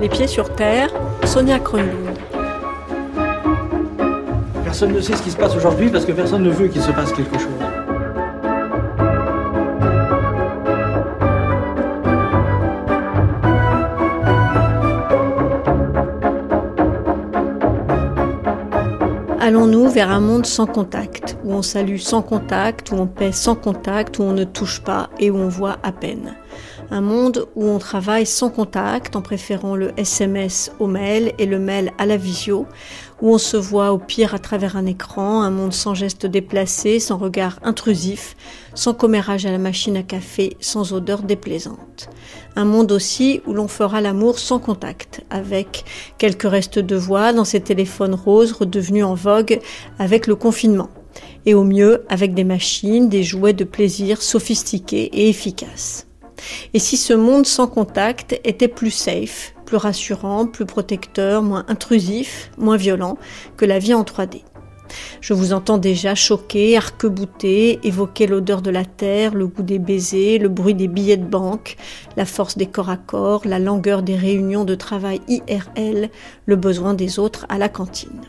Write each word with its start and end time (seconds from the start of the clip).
Les 0.00 0.08
pieds 0.08 0.26
sur 0.26 0.54
terre, 0.54 0.88
Sonia 1.26 1.58
Kronlund. 1.58 2.16
Personne 4.64 4.94
ne 4.94 5.00
sait 5.02 5.14
ce 5.14 5.22
qui 5.22 5.30
se 5.30 5.36
passe 5.36 5.54
aujourd'hui 5.54 5.90
parce 5.90 6.06
que 6.06 6.12
personne 6.12 6.42
ne 6.42 6.48
veut 6.50 6.68
qu'il 6.68 6.80
se 6.80 6.90
passe 6.90 7.12
quelque 7.12 7.38
chose. 7.38 7.50
Allons-nous 19.38 19.90
vers 19.90 20.10
un 20.10 20.20
monde 20.20 20.46
sans 20.46 20.64
contact, 20.64 21.36
où 21.44 21.52
on 21.52 21.60
salue 21.60 21.98
sans 21.98 22.22
contact, 22.22 22.90
où 22.90 22.94
on 22.94 23.06
paie 23.06 23.32
sans 23.32 23.54
contact, 23.54 24.18
où 24.18 24.22
on 24.22 24.32
ne 24.32 24.44
touche 24.44 24.80
pas 24.80 25.10
et 25.18 25.30
où 25.30 25.36
on 25.36 25.48
voit 25.48 25.76
à 25.82 25.92
peine? 25.92 26.36
Un 26.90 27.00
monde 27.00 27.46
où 27.54 27.64
on 27.68 27.78
travaille 27.78 28.26
sans 28.26 28.50
contact 28.50 29.16
en 29.16 29.22
préférant 29.22 29.76
le 29.76 29.92
SMS 29.96 30.72
au 30.78 30.86
mail 30.86 31.32
et 31.38 31.46
le 31.46 31.58
mail 31.58 31.92
à 31.98 32.06
la 32.06 32.16
visio, 32.16 32.66
où 33.20 33.34
on 33.34 33.38
se 33.38 33.56
voit 33.56 33.92
au 33.92 33.98
pire 33.98 34.34
à 34.34 34.38
travers 34.38 34.76
un 34.76 34.86
écran, 34.86 35.42
un 35.42 35.50
monde 35.50 35.72
sans 35.72 35.94
gestes 35.94 36.26
déplacés, 36.26 37.00
sans 37.00 37.18
regard 37.18 37.58
intrusif, 37.62 38.36
sans 38.74 38.94
commérage 38.94 39.46
à 39.46 39.52
la 39.52 39.58
machine 39.58 39.96
à 39.96 40.02
café, 40.02 40.56
sans 40.60 40.92
odeur 40.92 41.22
déplaisante. 41.22 42.08
Un 42.56 42.64
monde 42.64 42.92
aussi 42.92 43.40
où 43.46 43.52
l'on 43.52 43.68
fera 43.68 44.00
l'amour 44.00 44.38
sans 44.38 44.58
contact, 44.58 45.22
avec 45.30 45.84
quelques 46.18 46.48
restes 46.48 46.78
de 46.78 46.96
voix 46.96 47.32
dans 47.32 47.44
ces 47.44 47.60
téléphones 47.60 48.14
roses 48.14 48.52
redevenus 48.52 49.04
en 49.04 49.14
vogue 49.14 49.60
avec 49.98 50.26
le 50.26 50.36
confinement. 50.36 50.88
Et 51.46 51.54
au 51.54 51.64
mieux 51.64 52.04
avec 52.08 52.34
des 52.34 52.44
machines, 52.44 53.08
des 53.08 53.22
jouets 53.22 53.52
de 53.52 53.64
plaisir 53.64 54.22
sophistiqués 54.22 55.10
et 55.12 55.28
efficaces. 55.28 56.09
Et 56.74 56.78
si 56.78 56.96
ce 56.96 57.12
monde 57.12 57.46
sans 57.46 57.66
contact 57.66 58.40
était 58.44 58.68
plus 58.68 58.90
safe, 58.90 59.54
plus 59.66 59.76
rassurant, 59.76 60.46
plus 60.46 60.66
protecteur, 60.66 61.42
moins 61.42 61.64
intrusif, 61.68 62.50
moins 62.58 62.76
violent 62.76 63.18
que 63.56 63.64
la 63.64 63.78
vie 63.78 63.94
en 63.94 64.02
3D 64.02 64.42
je 65.20 65.34
vous 65.34 65.52
entends 65.52 65.78
déjà 65.78 66.14
choquer, 66.14 66.76
arc-bouter, 66.76 67.78
évoquer 67.84 68.26
l'odeur 68.26 68.62
de 68.62 68.70
la 68.70 68.84
terre, 68.84 69.34
le 69.34 69.46
goût 69.46 69.62
des 69.62 69.78
baisers, 69.78 70.38
le 70.38 70.48
bruit 70.48 70.74
des 70.74 70.88
billets 70.88 71.16
de 71.16 71.24
banque, 71.24 71.76
la 72.16 72.24
force 72.24 72.56
des 72.56 72.66
corps 72.66 72.90
à 72.90 72.96
corps, 72.96 73.42
la 73.44 73.58
langueur 73.58 74.02
des 74.02 74.16
réunions 74.16 74.64
de 74.64 74.74
travail 74.74 75.20
IRL, 75.28 76.10
le 76.46 76.56
besoin 76.56 76.94
des 76.94 77.18
autres 77.18 77.46
à 77.48 77.58
la 77.58 77.68
cantine. 77.68 78.22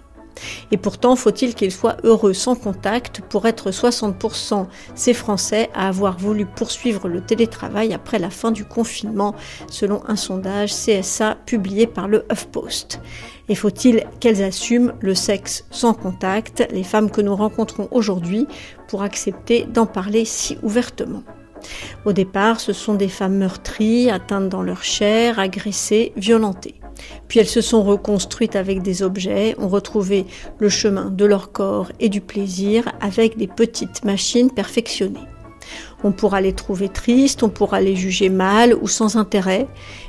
Et 0.71 0.77
pourtant, 0.77 1.15
faut-il 1.15 1.55
qu'ils 1.55 1.71
soient 1.71 1.97
heureux 2.03 2.33
sans 2.33 2.55
contact 2.55 3.21
pour 3.21 3.45
être 3.45 3.71
60% 3.71 4.67
ces 4.95 5.13
Français 5.13 5.69
à 5.73 5.87
avoir 5.87 6.17
voulu 6.17 6.45
poursuivre 6.45 7.07
le 7.07 7.21
télétravail 7.21 7.93
après 7.93 8.19
la 8.19 8.29
fin 8.29 8.51
du 8.51 8.65
confinement, 8.65 9.35
selon 9.69 10.01
un 10.07 10.15
sondage 10.15 10.73
CSA 10.73 11.37
publié 11.45 11.87
par 11.87 12.07
le 12.07 12.25
HuffPost. 12.31 12.99
Et 13.49 13.55
faut-il 13.55 14.05
qu'elles 14.19 14.43
assument 14.43 14.93
le 15.01 15.15
sexe 15.15 15.65
sans 15.71 15.93
contact, 15.93 16.65
les 16.71 16.83
femmes 16.83 17.11
que 17.11 17.21
nous 17.21 17.35
rencontrons 17.35 17.87
aujourd'hui, 17.91 18.47
pour 18.87 19.03
accepter 19.03 19.65
d'en 19.65 19.85
parler 19.85 20.25
si 20.25 20.57
ouvertement? 20.63 21.23
Au 22.05 22.13
départ, 22.13 22.59
ce 22.59 22.73
sont 22.73 22.95
des 22.95 23.07
femmes 23.07 23.37
meurtries, 23.37 24.09
atteintes 24.09 24.49
dans 24.49 24.63
leur 24.63 24.83
chair, 24.83 25.39
agressées, 25.39 26.13
violentées. 26.15 26.80
Puis 27.27 27.39
elles 27.39 27.47
se 27.47 27.61
sont 27.61 27.83
reconstruites 27.83 28.55
avec 28.55 28.81
des 28.81 29.03
objets, 29.03 29.55
ont 29.57 29.67
retrouvé 29.67 30.25
le 30.59 30.69
chemin 30.69 31.09
de 31.09 31.25
leur 31.25 31.51
corps 31.51 31.91
et 31.99 32.09
du 32.09 32.21
plaisir 32.21 32.91
avec 33.01 33.37
des 33.37 33.47
petites 33.47 34.03
machines 34.03 34.51
perfectionnées. 34.51 35.27
On 36.03 36.11
pourra 36.11 36.41
les 36.41 36.53
trouver 36.53 36.89
tristes, 36.89 37.43
on 37.43 37.49
pourra 37.49 37.81
les 37.81 37.95
juger 37.95 38.29
mal 38.29 38.75
ou 38.81 38.87
sans 38.87 39.17
intérêt, 39.17 39.67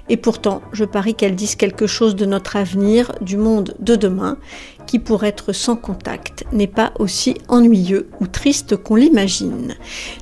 et 0.09 0.17
pourtant 0.17 0.63
je 0.73 0.85
parie 0.85 1.15
qu'elles 1.15 1.35
disent 1.35 1.57
quelque 1.57 1.87
chose 1.87 2.17
de 2.17 2.27
notre 2.27 2.57
avenir, 2.57 3.13
du 3.21 3.37
monde 3.37 3.75
de 3.79 3.97
demain, 3.97 4.39
qui 4.87 4.99
pour 4.99 5.25
être 5.25 5.53
sans 5.53 5.77
contact 5.77 6.45
n'est 6.53 6.67
pas 6.67 6.93
aussi 6.99 7.37
ennuyeux 7.49 8.09
ou 8.21 8.27
triste 8.27 8.77
qu'on 8.77 8.97
l'imagine. 8.97 9.75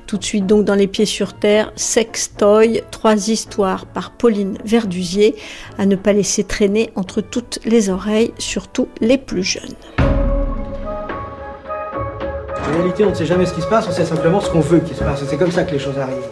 Tout 0.07 0.17
de 0.17 0.23
suite 0.23 0.45
donc 0.45 0.65
dans 0.65 0.75
les 0.75 0.87
pieds 0.87 1.05
sur 1.05 1.33
terre, 1.33 1.71
Sex 1.75 2.33
Toy, 2.37 2.81
trois 2.91 3.29
histoires 3.29 3.85
par 3.85 4.11
Pauline 4.11 4.57
Verdusier, 4.63 5.35
à 5.77 5.85
ne 5.85 5.95
pas 5.95 6.13
laisser 6.13 6.43
traîner 6.43 6.91
entre 6.95 7.21
toutes 7.21 7.59
les 7.65 7.89
oreilles, 7.89 8.33
surtout 8.37 8.87
les 8.99 9.17
plus 9.17 9.43
jeunes. 9.43 10.20
En 12.67 12.73
réalité, 12.77 13.03
on 13.05 13.09
ne 13.09 13.15
sait 13.15 13.25
jamais 13.25 13.45
ce 13.45 13.53
qui 13.53 13.61
se 13.61 13.67
passe, 13.67 13.87
on 13.87 13.91
sait 13.91 14.05
simplement 14.05 14.39
ce 14.39 14.49
qu'on 14.49 14.59
veut 14.59 14.79
qu'il 14.79 14.95
se 14.95 15.03
passe. 15.03 15.23
C'est 15.25 15.37
comme 15.37 15.51
ça 15.51 15.63
que 15.63 15.71
les 15.71 15.79
choses 15.79 15.97
arrivent. 15.97 16.29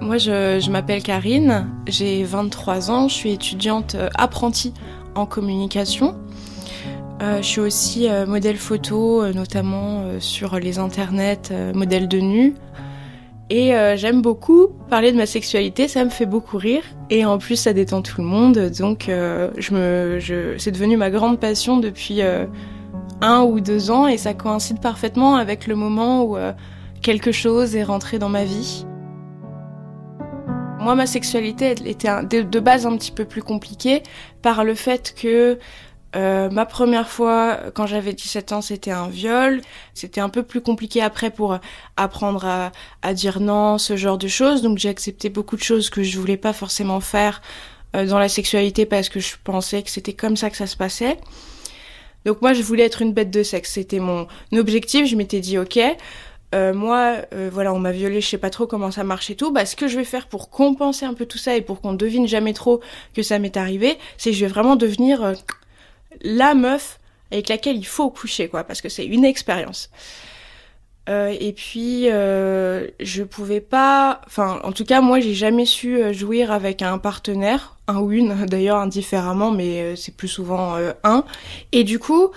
Moi, 0.00 0.16
je, 0.16 0.70
m'appelle 0.70 1.02
Karine, 1.02 1.68
j'ai 1.86 2.24
23 2.24 2.90
ans, 2.90 3.08
je 3.08 3.14
suis 3.14 3.30
étudiante 3.30 3.94
euh, 3.94 4.08
apprentie 4.16 4.72
en 5.14 5.26
communication. 5.26 6.16
Euh, 7.20 7.42
je 7.42 7.46
suis 7.46 7.60
aussi 7.60 8.08
euh, 8.08 8.24
modèle 8.24 8.56
photo, 8.56 9.30
notamment 9.32 10.04
sur 10.18 10.58
les 10.58 10.78
internets, 10.78 11.52
modèle 11.74 12.08
de 12.08 12.18
nu. 12.20 12.54
Et 13.50 13.74
euh, 13.74 13.96
j'aime 13.96 14.20
beaucoup 14.20 14.68
parler 14.90 15.10
de 15.10 15.16
ma 15.16 15.24
sexualité, 15.24 15.88
ça 15.88 16.04
me 16.04 16.10
fait 16.10 16.26
beaucoup 16.26 16.58
rire. 16.58 16.82
Et 17.08 17.24
en 17.24 17.38
plus, 17.38 17.56
ça 17.56 17.72
détend 17.72 18.02
tout 18.02 18.20
le 18.20 18.26
monde. 18.26 18.70
Donc, 18.78 19.08
euh, 19.08 19.50
je 19.56 20.54
c'est 20.58 20.70
devenu 20.70 20.96
ma 20.98 21.10
grande 21.10 21.40
passion 21.40 21.78
depuis 21.78 22.20
euh, 22.20 22.44
un 23.22 23.42
ou 23.42 23.60
deux 23.60 23.90
ans. 23.90 24.06
Et 24.06 24.18
ça 24.18 24.34
coïncide 24.34 24.80
parfaitement 24.80 25.36
avec 25.36 25.66
le 25.66 25.76
moment 25.76 26.24
où 26.24 26.36
quelque 27.00 27.32
chose 27.32 27.74
est 27.74 27.84
rentré 27.84 28.18
dans 28.18 28.28
ma 28.28 28.44
vie. 28.44 28.84
Moi, 30.78 30.94
ma 30.94 31.06
sexualité 31.06 31.74
était 31.86 32.44
de 32.44 32.60
base 32.60 32.86
un 32.86 32.96
petit 32.96 33.12
peu 33.12 33.24
plus 33.24 33.42
compliquée 33.42 34.02
par 34.42 34.62
le 34.62 34.74
fait 34.74 35.14
que 35.20 35.58
euh, 36.16 36.48
ma 36.50 36.64
première 36.64 37.08
fois, 37.08 37.58
quand 37.74 37.86
j'avais 37.86 38.12
17 38.12 38.52
ans, 38.52 38.62
c'était 38.62 38.90
un 38.90 39.08
viol. 39.08 39.60
C'était 39.94 40.20
un 40.20 40.28
peu 40.28 40.42
plus 40.42 40.60
compliqué 40.60 41.02
après 41.02 41.30
pour 41.30 41.58
apprendre 41.96 42.46
à, 42.46 42.72
à 43.02 43.14
dire 43.14 43.40
non, 43.40 43.78
ce 43.78 43.96
genre 43.96 44.18
de 44.18 44.28
choses. 44.28 44.62
Donc 44.62 44.78
j'ai 44.78 44.88
accepté 44.88 45.28
beaucoup 45.28 45.56
de 45.56 45.62
choses 45.62 45.90
que 45.90 46.02
je 46.02 46.18
voulais 46.18 46.36
pas 46.38 46.52
forcément 46.52 47.00
faire 47.00 47.42
euh, 47.96 48.06
dans 48.06 48.18
la 48.18 48.28
sexualité 48.28 48.84
parce 48.84 49.08
que 49.08 49.18
je 49.18 49.36
pensais 49.42 49.82
que 49.82 49.90
c'était 49.90 50.12
comme 50.12 50.36
ça 50.36 50.50
que 50.50 50.56
ça 50.56 50.66
se 50.66 50.76
passait. 50.76 51.18
Donc 52.26 52.42
moi, 52.42 52.52
je 52.52 52.62
voulais 52.62 52.84
être 52.84 53.00
une 53.00 53.12
bête 53.12 53.30
de 53.30 53.42
sexe. 53.42 53.72
C'était 53.72 53.98
mon 54.00 54.26
objectif. 54.52 55.06
Je 55.06 55.16
m'étais 55.16 55.40
dit, 55.40 55.56
ok, 55.58 55.78
euh, 56.54 56.74
moi, 56.74 57.16
euh, 57.32 57.50
voilà, 57.52 57.72
on 57.72 57.78
m'a 57.78 57.92
violé, 57.92 58.20
je 58.20 58.26
sais 58.26 58.38
pas 58.38 58.50
trop 58.50 58.66
comment 58.66 58.90
ça 58.90 59.04
marche 59.04 59.30
et 59.30 59.36
tout. 59.36 59.52
Bah, 59.52 59.64
ce 59.64 59.76
que 59.76 59.88
je 59.88 59.96
vais 59.96 60.04
faire 60.04 60.26
pour 60.26 60.50
compenser 60.50 61.06
un 61.06 61.14
peu 61.14 61.24
tout 61.26 61.38
ça 61.38 61.56
et 61.56 61.62
pour 61.62 61.80
qu'on 61.80 61.94
devine 61.94 62.26
jamais 62.26 62.52
trop 62.52 62.80
que 63.14 63.22
ça 63.22 63.38
m'est 63.38 63.56
arrivé, 63.56 63.98
c'est 64.18 64.30
que 64.30 64.36
je 64.36 64.44
vais 64.44 64.50
vraiment 64.50 64.76
devenir 64.76 65.34
la 66.22 66.54
meuf 66.54 67.00
avec 67.30 67.48
laquelle 67.48 67.76
il 67.76 67.86
faut 67.86 68.10
coucher, 68.10 68.48
quoi, 68.48 68.64
parce 68.64 68.80
que 68.80 68.88
c'est 68.88 69.04
une 69.04 69.24
expérience. 69.24 69.90
Euh, 71.08 71.34
et 71.40 71.52
puis, 71.52 72.10
euh, 72.10 72.86
je 73.00 73.22
pouvais 73.22 73.60
pas, 73.60 74.20
enfin, 74.26 74.60
en 74.62 74.72
tout 74.72 74.84
cas, 74.84 75.00
moi, 75.00 75.20
j'ai 75.20 75.34
jamais 75.34 75.64
su 75.64 75.96
euh, 75.96 76.12
jouir 76.12 76.52
avec 76.52 76.82
un 76.82 76.98
partenaire, 76.98 77.76
un 77.86 77.98
ou 78.00 78.12
une, 78.12 78.34
d'ailleurs, 78.46 78.78
indifféremment, 78.78 79.50
mais 79.50 79.80
euh, 79.80 79.96
c'est 79.96 80.14
plus 80.14 80.28
souvent 80.28 80.76
un. 81.04 81.24
Et 81.72 81.84
du 81.84 81.98
coup, 81.98 82.30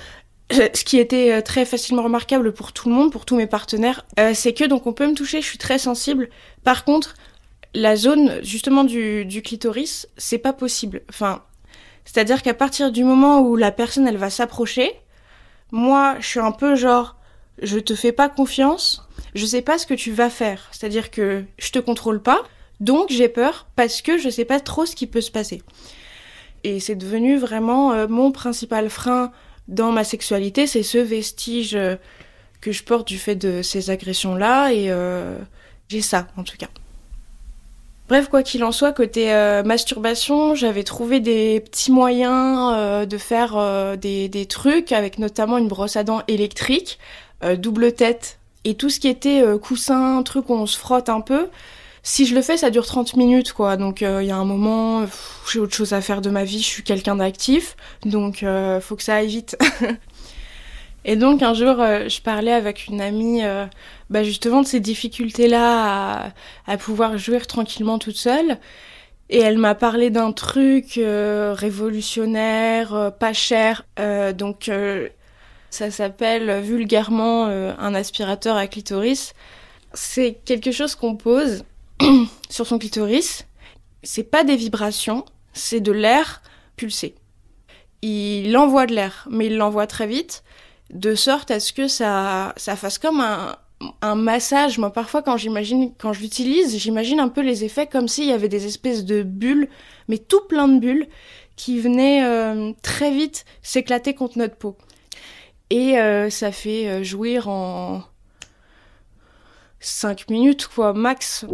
ce 0.51 0.83
qui 0.83 0.97
était 0.99 1.41
très 1.41 1.65
facilement 1.65 2.03
remarquable 2.03 2.53
pour 2.53 2.73
tout 2.73 2.89
le 2.89 2.95
monde, 2.95 3.11
pour 3.11 3.25
tous 3.25 3.37
mes 3.37 3.47
partenaires, 3.47 4.05
c'est 4.33 4.51
que 4.51 4.65
donc 4.65 4.85
on 4.85 4.91
peut 4.91 5.07
me 5.07 5.13
toucher, 5.13 5.41
je 5.41 5.47
suis 5.47 5.57
très 5.57 5.77
sensible. 5.77 6.29
Par 6.65 6.83
contre, 6.83 7.13
la 7.73 7.95
zone 7.95 8.33
justement 8.43 8.83
du, 8.83 9.23
du 9.23 9.41
clitoris, 9.41 10.09
c'est 10.17 10.37
pas 10.37 10.51
possible. 10.51 11.03
Enfin, 11.09 11.41
c'est-à-dire 12.11 12.41
qu'à 12.41 12.53
partir 12.53 12.91
du 12.91 13.05
moment 13.05 13.39
où 13.39 13.55
la 13.55 13.71
personne 13.71 14.05
elle 14.05 14.17
va 14.17 14.29
s'approcher, 14.29 14.91
moi 15.71 16.15
je 16.19 16.27
suis 16.27 16.41
un 16.41 16.51
peu 16.51 16.75
genre 16.75 17.15
je 17.61 17.79
te 17.79 17.95
fais 17.95 18.11
pas 18.11 18.27
confiance, 18.27 19.07
je 19.33 19.45
sais 19.45 19.61
pas 19.61 19.77
ce 19.77 19.85
que 19.85 19.93
tu 19.93 20.11
vas 20.11 20.29
faire. 20.29 20.67
C'est-à-dire 20.73 21.09
que 21.09 21.45
je 21.57 21.71
te 21.71 21.79
contrôle 21.79 22.21
pas, 22.21 22.41
donc 22.81 23.09
j'ai 23.09 23.29
peur 23.29 23.65
parce 23.77 24.01
que 24.01 24.17
je 24.17 24.29
sais 24.29 24.43
pas 24.43 24.59
trop 24.59 24.85
ce 24.85 24.93
qui 24.93 25.07
peut 25.07 25.21
se 25.21 25.31
passer. 25.31 25.61
Et 26.65 26.81
c'est 26.81 26.95
devenu 26.95 27.37
vraiment 27.37 27.93
euh, 27.93 28.09
mon 28.09 28.33
principal 28.33 28.89
frein 28.89 29.31
dans 29.69 29.93
ma 29.93 30.03
sexualité, 30.03 30.67
c'est 30.67 30.83
ce 30.83 30.97
vestige 30.97 31.75
euh, 31.75 31.95
que 32.59 32.73
je 32.73 32.83
porte 32.83 33.07
du 33.07 33.19
fait 33.19 33.35
de 33.35 33.61
ces 33.61 33.89
agressions-là 33.89 34.73
et 34.73 34.87
euh, 34.89 35.37
j'ai 35.87 36.01
ça 36.01 36.27
en 36.35 36.43
tout 36.43 36.57
cas. 36.57 36.67
Bref, 38.11 38.27
quoi 38.27 38.43
qu'il 38.43 38.65
en 38.65 38.73
soit, 38.73 38.91
côté 38.91 39.33
euh, 39.33 39.63
masturbation, 39.63 40.53
j'avais 40.53 40.83
trouvé 40.83 41.21
des 41.21 41.61
petits 41.61 41.93
moyens 41.93 42.73
euh, 42.75 43.05
de 43.05 43.17
faire 43.17 43.55
euh, 43.55 43.95
des, 43.95 44.27
des, 44.27 44.45
trucs, 44.47 44.91
avec 44.91 45.17
notamment 45.17 45.57
une 45.57 45.69
brosse 45.69 45.95
à 45.95 46.03
dents 46.03 46.21
électrique, 46.27 46.99
double 47.57 47.93
tête, 47.93 48.37
et 48.65 48.75
tout 48.75 48.89
ce 48.89 48.99
qui 48.99 49.07
était 49.07 49.41
coussin, 49.61 50.21
truc 50.23 50.49
où 50.49 50.53
on 50.55 50.65
se 50.65 50.77
frotte 50.77 51.07
un 51.07 51.21
peu. 51.21 51.47
si 52.03 52.25
je 52.25 52.35
le 52.35 52.41
fais, 52.41 52.57
ça 52.57 52.69
dure 52.69 52.85
30 52.85 53.15
minutes, 53.15 53.53
quoi. 53.53 53.77
Donc, 53.77 54.01
il 54.01 54.25
y 54.25 54.31
a 54.31 54.35
un 54.35 54.43
moment, 54.43 55.05
j'ai 55.49 55.59
autre 55.59 55.73
chose 55.73 55.93
à 55.93 56.01
faire 56.01 56.19
de 56.19 56.29
ma 56.29 56.43
vie, 56.43 56.59
je 56.59 56.67
suis 56.67 56.83
quelqu'un 56.83 57.15
d'actif, 57.15 57.77
donc 58.03 58.43
faut 58.81 58.97
que 58.97 59.03
ça 59.03 59.15
aille 59.15 59.27
vite. 59.27 59.57
Et 61.03 61.15
donc 61.15 61.41
un 61.41 61.53
jour, 61.53 61.79
euh, 61.79 62.07
je 62.09 62.21
parlais 62.21 62.51
avec 62.51 62.87
une 62.87 63.01
amie 63.01 63.43
euh, 63.43 63.65
bah, 64.09 64.23
justement 64.23 64.61
de 64.61 64.67
ces 64.67 64.79
difficultés-là 64.79 66.33
à, 66.67 66.77
pouvoir 66.77 67.17
jouir 67.17 67.47
tranquillement 67.47 67.97
toute 67.97 68.17
seule. 68.17 68.57
Et 69.29 69.39
elle 69.39 69.57
m'a 69.57 69.75
parlé 69.75 70.09
d'un 70.09 70.33
truc 70.33 70.97
euh, 70.97 71.53
révolutionnaire, 71.57 73.13
pas 73.17 73.33
cher. 73.33 73.85
donc 74.35 74.69
ça 75.69 75.89
s'appelle 75.89 76.59
vulgairement 76.61 77.45
un 77.45 77.95
aspirateur 77.95 78.57
à 78.57 78.67
clitoris. 78.67 79.33
C'est 79.93 80.37
quelque 80.45 80.71
chose 80.71 80.95
qu'on 80.95 81.15
pose 81.15 81.63
sur 82.49 82.67
son 82.67 82.77
clitoris. 82.77 83.47
C'est 84.03 84.23
pas 84.23 84.43
des 84.43 84.57
vibrations, 84.57 85.23
c'est 85.53 85.79
de 85.79 85.93
l'air 85.93 86.41
pulsé. 86.75 87.15
Il 88.01 88.57
envoie 88.57 88.85
de 88.85 88.95
l'air, 88.95 89.27
mais 89.29 89.45
il 89.45 89.57
l'envoie 89.57 89.87
très 89.87 90.07
vite 90.07 90.43
de 90.91 91.15
sorte 91.15 91.51
à 91.51 91.59
ce 91.59 91.73
que 91.73 91.87
ça, 91.87 92.53
ça 92.57 92.75
fasse 92.75 92.97
comme 92.97 93.19
un, 93.21 93.55
un 94.01 94.15
massage. 94.15 94.77
Moi, 94.77 94.91
parfois, 94.91 95.21
quand 95.21 95.37
j'imagine, 95.37 95.93
j'imagine 96.73 97.19
un 97.19 97.29
peu 97.29 97.41
les 97.41 97.63
effets 97.63 97.87
comme 97.87 98.07
s'il 98.07 98.25
y 98.25 98.31
avait 98.31 98.49
des 98.49 98.65
espèces 98.65 99.05
de 99.05 99.23
bulles, 99.23 99.69
mais 100.07 100.17
tout 100.17 100.41
plein 100.47 100.67
de 100.67 100.79
bulles, 100.79 101.07
qui 101.55 101.79
venaient 101.79 102.23
euh, 102.23 102.71
très 102.81 103.11
vite 103.11 103.45
s'éclater 103.61 104.13
contre 104.13 104.37
notre 104.37 104.55
peau. 104.55 104.75
Et 105.69 105.99
euh, 105.99 106.29
ça 106.29 106.51
fait 106.51 106.87
euh, 106.87 107.03
jouir 107.03 107.47
en 107.47 108.03
5 109.79 110.29
minutes, 110.29 110.67
quoi, 110.67 110.93
max. 110.93 111.45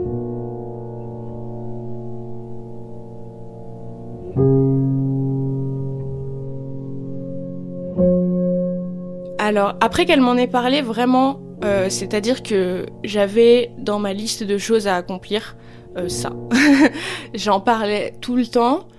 Alors, 9.47 9.75
après 9.79 10.05
qu'elle 10.05 10.19
m'en 10.19 10.35
ait 10.35 10.45
parlé, 10.45 10.81
vraiment, 10.81 11.39
euh, 11.63 11.89
c'est-à-dire 11.89 12.43
que 12.43 12.85
j'avais 13.05 13.71
dans 13.77 13.97
ma 13.97 14.11
liste 14.11 14.43
de 14.43 14.57
choses 14.57 14.87
à 14.87 14.97
accomplir 14.97 15.55
euh, 15.97 16.09
ça. 16.09 16.33
J'en 17.33 17.61
parlais 17.61 18.13
tout 18.19 18.35
le 18.35 18.45
temps. 18.45 18.89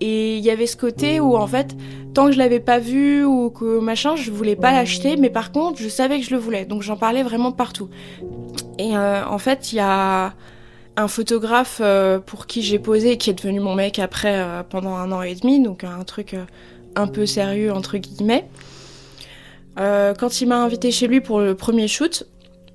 Et 0.00 0.38
il 0.38 0.44
y 0.44 0.50
avait 0.50 0.66
ce 0.66 0.76
côté 0.76 1.20
où, 1.20 1.36
en 1.36 1.46
fait, 1.46 1.76
tant 2.14 2.26
que 2.26 2.32
je 2.32 2.38
l'avais 2.38 2.58
pas 2.58 2.80
vu 2.80 3.24
ou 3.24 3.50
que 3.50 3.78
machin, 3.78 4.16
je 4.16 4.32
voulais 4.32 4.56
pas 4.56 4.72
l'acheter, 4.72 5.16
mais 5.16 5.30
par 5.30 5.52
contre, 5.52 5.80
je 5.80 5.88
savais 5.88 6.18
que 6.18 6.26
je 6.26 6.32
le 6.32 6.38
voulais. 6.38 6.64
Donc 6.64 6.82
j'en 6.82 6.96
parlais 6.96 7.22
vraiment 7.22 7.52
partout. 7.52 7.88
Et 8.80 8.96
euh, 8.96 9.24
en 9.24 9.38
fait, 9.38 9.72
il 9.72 9.76
y 9.76 9.80
a 9.80 10.34
un 10.96 11.06
photographe 11.06 11.80
pour 12.26 12.48
qui 12.48 12.62
j'ai 12.62 12.80
posé, 12.80 13.18
qui 13.18 13.30
est 13.30 13.34
devenu 13.34 13.60
mon 13.60 13.76
mec 13.76 14.00
après 14.00 14.64
pendant 14.68 14.96
un 14.96 15.12
an 15.12 15.22
et 15.22 15.36
demi, 15.36 15.62
donc 15.62 15.84
un 15.84 16.02
truc 16.02 16.34
un 16.96 17.06
peu 17.06 17.24
sérieux 17.24 17.72
entre 17.72 17.98
guillemets. 17.98 18.48
Euh, 19.78 20.14
quand 20.14 20.40
il 20.40 20.48
m'a 20.48 20.62
invité 20.62 20.90
chez 20.90 21.06
lui 21.06 21.20
pour 21.20 21.40
le 21.40 21.54
premier 21.54 21.88
shoot, 21.88 22.24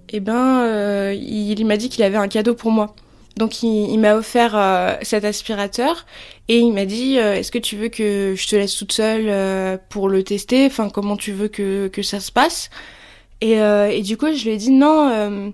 eh 0.10 0.20
ben, 0.20 0.62
euh, 0.62 1.14
il, 1.14 1.66
m'a 1.66 1.78
dit 1.78 1.90
qu'il 1.90 2.04
avait 2.04 2.18
un 2.18 2.28
cadeau 2.28 2.56
pour 2.56 2.72
moi. 2.72 2.96
Donc 3.36 3.62
il, 3.62 3.98
m'a 4.00 4.16
offert 4.16 4.56
euh, 4.56 4.96
cet 5.04 5.24
aspirateur 5.24 6.08
et 6.48 6.58
il 6.58 6.74
m'a 6.74 6.86
dit 6.86 7.18
est-ce 7.18 7.52
que 7.52 7.60
tu 7.60 7.76
veux 7.76 7.90
que 7.90 8.34
je 8.36 8.48
te 8.48 8.56
laisse 8.56 8.76
toute 8.76 8.92
seule 8.92 9.80
pour 9.90 10.10
le 10.10 10.24
tester? 10.24 10.66
Enfin 10.66 10.90
comment 10.90 11.16
tu 11.16 11.34
veux 11.34 11.48
que, 11.48 12.02
ça 12.02 12.20
se 12.20 12.32
passe? 12.32 12.72
Et, 13.42 13.58
et, 13.58 14.02
du 14.02 14.18
coup 14.18 14.34
je 14.34 14.44
lui 14.44 14.52
ai 14.52 14.58
dit 14.58 14.72
non. 14.72 15.54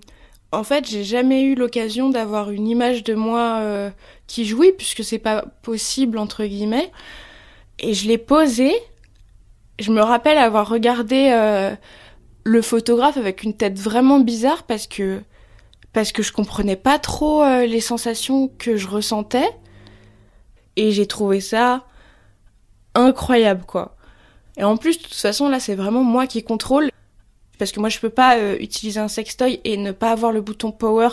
en 0.53 0.63
fait 0.63 0.89
j'ai 0.89 1.03
jamais 1.03 1.41
eu 1.41 1.55
l'occasion 1.55 2.09
d'avoir 2.09 2.51
une 2.51 2.69
image 2.69 3.03
de 3.03 3.15
moi 3.15 3.61
qui 4.27 4.45
jouit 4.45 4.71
puisque 4.71 5.03
c'est 5.03 5.19
pas 5.19 5.43
possible 5.61 6.17
entre 6.19 6.45
guillemets. 6.45 6.89
Et 7.79 7.93
je 7.93 8.07
l'ai 8.07 8.17
posé 8.17 8.71
je 9.79 9.91
me 9.91 10.01
rappelle 10.01 10.37
avoir 10.37 10.69
regardé 10.69 11.29
euh, 11.31 11.75
le 12.43 12.61
photographe 12.61 13.17
avec 13.17 13.43
une 13.43 13.55
tête 13.55 13.77
vraiment 13.77 14.19
bizarre 14.19 14.63
parce 14.63 14.87
que 14.87 15.21
parce 15.93 16.11
que 16.11 16.23
je 16.23 16.31
comprenais 16.31 16.75
pas 16.75 16.97
trop 16.97 17.43
euh, 17.43 17.65
les 17.65 17.81
sensations 17.81 18.51
que 18.57 18.77
je 18.77 18.87
ressentais. 18.87 19.49
Et 20.75 20.91
j'ai 20.91 21.05
trouvé 21.05 21.39
ça 21.39 21.83
incroyable 22.95 23.63
quoi. 23.65 23.95
Et 24.57 24.63
en 24.63 24.77
plus 24.77 24.97
de 24.97 25.03
toute 25.03 25.13
façon 25.13 25.49
là 25.49 25.59
c'est 25.59 25.75
vraiment 25.75 26.03
moi 26.03 26.27
qui 26.27 26.43
contrôle. 26.43 26.89
Parce 27.59 27.71
que 27.71 27.79
moi 27.79 27.89
je 27.89 27.99
peux 27.99 28.09
pas 28.09 28.37
euh, 28.37 28.57
utiliser 28.59 28.99
un 28.99 29.07
sextoy 29.07 29.61
et 29.63 29.77
ne 29.77 29.91
pas 29.91 30.11
avoir 30.11 30.31
le 30.31 30.41
bouton 30.41 30.71
power 30.71 31.09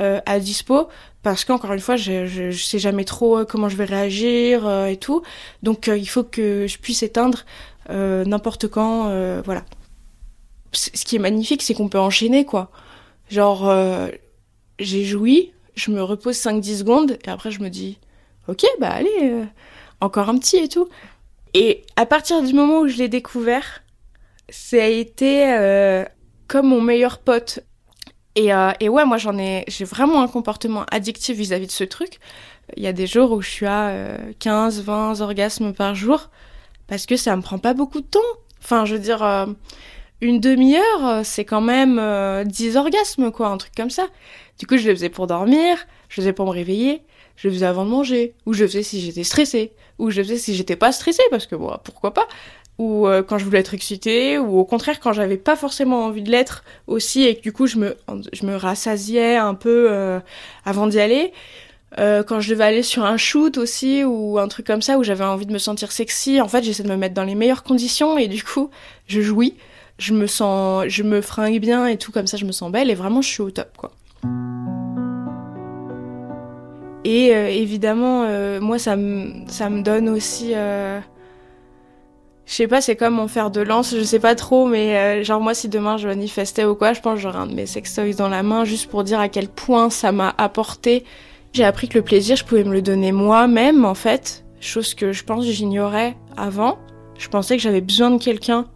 à 0.00 0.38
dispo. 0.38 0.88
Parce 1.24 1.44
qu'encore 1.44 1.72
une 1.72 1.80
fois 1.80 1.96
je, 1.96 2.52
sais 2.52 2.78
jamais 2.78 3.04
trop 3.04 3.44
comment 3.44 3.68
je 3.68 3.76
vais 3.76 3.84
réagir 3.84 4.86
et 4.86 4.96
tout. 4.96 5.22
Donc 5.64 5.88
il 5.88 6.08
faut 6.08 6.22
que 6.22 6.68
je 6.68 6.78
puisse 6.78 7.02
éteindre 7.02 7.44
n'importe 7.88 8.68
quand, 8.68 9.08
euh, 9.08 9.42
voilà. 9.44 9.64
Ce 10.72 11.04
qui 11.04 11.16
est 11.16 11.20
magnifique, 11.20 11.62
c'est 11.62 11.74
qu'on 11.74 11.88
peut 11.88 11.98
enchaîner, 11.98 12.44
quoi. 12.44 12.70
Genre, 13.30 13.68
euh, 13.68 14.08
j'ai 14.78 15.04
joui, 15.04 15.52
je 15.74 15.90
me 15.90 16.02
repose 16.02 16.36
5-10 16.36 16.78
secondes, 16.78 17.18
et 17.24 17.30
après 17.30 17.50
je 17.50 17.60
me 17.60 17.70
dis, 17.70 17.98
ok, 18.48 18.64
bah 18.78 18.90
allez, 18.90 19.44
encore 20.00 20.28
un 20.28 20.38
petit 20.38 20.58
et 20.58 20.68
tout. 20.68 20.88
Et 21.54 21.84
à 21.96 22.04
partir 22.04 22.42
du 22.42 22.52
moment 22.52 22.80
où 22.80 22.88
je 22.88 22.98
l'ai 22.98 23.08
découvert, 23.08 23.82
ça 24.50 24.76
a 24.76 24.86
été 24.86 26.04
comme 26.46 26.68
mon 26.68 26.82
meilleur 26.82 27.18
pote. 27.18 27.60
Et, 28.34 28.50
et 28.80 28.88
ouais, 28.88 29.04
moi 29.06 29.16
j'en 29.16 29.38
ai, 29.38 29.64
j'ai 29.68 29.84
vraiment 29.84 30.22
un 30.22 30.28
comportement 30.28 30.84
addictif 30.90 31.36
vis-à-vis 31.36 31.64
-vis 31.64 31.68
de 31.68 31.72
ce 31.72 31.84
truc. 31.84 32.18
Il 32.76 32.82
y 32.82 32.86
a 32.86 32.92
des 32.92 33.06
jours 33.06 33.32
où 33.32 33.40
je 33.40 33.48
suis 33.48 33.66
à 33.66 34.18
15, 34.38 34.82
20 34.82 35.20
orgasmes 35.20 35.72
par 35.72 35.94
jour 35.94 36.30
parce 36.88 37.06
que 37.06 37.16
ça 37.16 37.36
me 37.36 37.42
prend 37.42 37.58
pas 37.58 37.74
beaucoup 37.74 38.00
de 38.00 38.06
temps. 38.06 38.18
Enfin, 38.60 38.84
je 38.84 38.94
veux 38.94 39.00
dire, 39.00 39.22
euh, 39.22 39.46
une 40.20 40.40
demi-heure, 40.40 41.06
euh, 41.06 41.20
c'est 41.22 41.44
quand 41.44 41.60
même 41.60 41.98
euh, 41.98 42.44
10 42.44 42.76
orgasmes, 42.76 43.30
quoi, 43.30 43.48
un 43.48 43.56
truc 43.56 43.72
comme 43.76 43.90
ça. 43.90 44.06
Du 44.58 44.66
coup, 44.66 44.76
je 44.76 44.88
le 44.88 44.94
faisais 44.94 45.10
pour 45.10 45.26
dormir, 45.26 45.76
je 46.08 46.20
le 46.20 46.22
faisais 46.22 46.32
pour 46.32 46.46
me 46.46 46.50
réveiller, 46.50 47.02
je 47.36 47.46
le 47.46 47.54
faisais 47.54 47.66
avant 47.66 47.84
de 47.84 47.90
manger, 47.90 48.34
ou 48.44 48.52
je 48.52 48.62
le 48.62 48.68
faisais 48.68 48.82
si 48.82 49.00
j'étais 49.00 49.22
stressée, 49.22 49.72
ou 49.98 50.10
je 50.10 50.18
le 50.18 50.24
faisais 50.24 50.38
si 50.38 50.54
j'étais 50.54 50.74
pas 50.74 50.90
stressée, 50.90 51.22
parce 51.30 51.46
que 51.46 51.54
bon, 51.54 51.72
pourquoi 51.84 52.14
pas 52.14 52.26
ou 52.78 53.08
euh, 53.08 53.24
quand 53.24 53.38
je 53.38 53.44
voulais 53.44 53.58
être 53.58 53.74
excitée, 53.74 54.38
ou 54.38 54.56
au 54.56 54.64
contraire 54.64 55.00
quand 55.00 55.12
j'avais 55.12 55.36
pas 55.36 55.56
forcément 55.56 56.04
envie 56.04 56.22
de 56.22 56.30
l'être 56.30 56.62
aussi, 56.86 57.24
et 57.24 57.34
que 57.34 57.40
du 57.40 57.52
coup 57.52 57.66
je 57.66 57.76
me 57.76 58.56
rassasiais 58.56 59.34
un 59.34 59.54
peu 59.54 60.20
avant 60.64 60.86
d'y 60.86 61.00
aller. 61.00 61.32
Euh, 61.96 62.22
quand 62.22 62.40
je 62.40 62.50
devais 62.50 62.64
aller 62.64 62.82
sur 62.82 63.04
un 63.04 63.16
shoot 63.16 63.56
aussi 63.56 64.04
ou 64.04 64.38
un 64.38 64.48
truc 64.48 64.66
comme 64.66 64.82
ça 64.82 64.98
où 64.98 65.04
j'avais 65.04 65.24
envie 65.24 65.46
de 65.46 65.52
me 65.52 65.58
sentir 65.58 65.90
sexy, 65.90 66.40
en 66.40 66.48
fait, 66.48 66.62
j'essaie 66.62 66.82
de 66.82 66.88
me 66.88 66.96
mettre 66.96 67.14
dans 67.14 67.24
les 67.24 67.34
meilleures 67.34 67.62
conditions 67.62 68.18
et 68.18 68.28
du 68.28 68.42
coup, 68.42 68.70
je 69.06 69.22
jouis, 69.22 69.54
je 69.98 70.12
me 70.12 70.26
sens, 70.26 70.84
je 70.88 71.02
me 71.02 71.22
fringue 71.22 71.60
bien 71.60 71.86
et 71.86 71.96
tout 71.96 72.12
comme 72.12 72.26
ça, 72.26 72.36
je 72.36 72.44
me 72.44 72.52
sens 72.52 72.70
belle 72.70 72.90
et 72.90 72.94
vraiment, 72.94 73.22
je 73.22 73.28
suis 73.28 73.42
au 73.42 73.50
top, 73.50 73.70
quoi. 73.76 73.92
Et 77.04 77.34
euh, 77.34 77.48
évidemment, 77.48 78.24
euh, 78.24 78.60
moi, 78.60 78.78
ça 78.78 78.94
me, 78.96 79.48
ça 79.48 79.70
me 79.70 79.80
donne 79.80 80.10
aussi. 80.10 80.50
je 80.50 81.00
sais 82.44 82.68
pas, 82.68 82.82
c'est 82.82 82.96
comme 82.96 83.14
mon 83.14 83.28
fer 83.28 83.50
de 83.50 83.62
lance, 83.62 83.94
je 83.96 84.02
sais 84.02 84.18
pas 84.18 84.34
trop, 84.34 84.66
mais 84.66 85.24
genre 85.24 85.40
moi, 85.40 85.54
si 85.54 85.70
demain 85.70 85.96
je 85.96 86.06
manifestais 86.06 86.66
ou 86.66 86.74
quoi, 86.74 86.92
je 86.92 87.00
pense 87.00 87.18
j'aurais 87.18 87.38
un 87.38 87.46
de 87.46 87.54
mes 87.54 87.64
sextoys 87.64 88.14
dans 88.14 88.28
la 88.28 88.42
main 88.42 88.66
juste 88.66 88.90
pour 88.90 89.04
dire 89.04 89.20
à 89.20 89.30
quel 89.30 89.48
point 89.48 89.88
ça 89.88 90.12
m'a 90.12 90.34
apporté 90.36 91.04
j'ai 91.52 91.64
appris 91.64 91.88
que 91.88 91.98
le 91.98 92.04
plaisir, 92.04 92.36
je 92.36 92.44
pouvais 92.44 92.64
me 92.64 92.72
le 92.72 92.82
donner 92.82 93.12
moi-même, 93.12 93.84
en 93.84 93.94
fait, 93.94 94.44
chose 94.60 94.94
que 94.94 95.12
je 95.12 95.24
pense 95.24 95.44
j'ignorais 95.44 96.16
avant. 96.36 96.78
Je 97.18 97.28
pensais 97.28 97.56
que 97.56 97.62
j'avais 97.62 97.80
besoin 97.80 98.10
de 98.10 98.22
quelqu'un. 98.22 98.66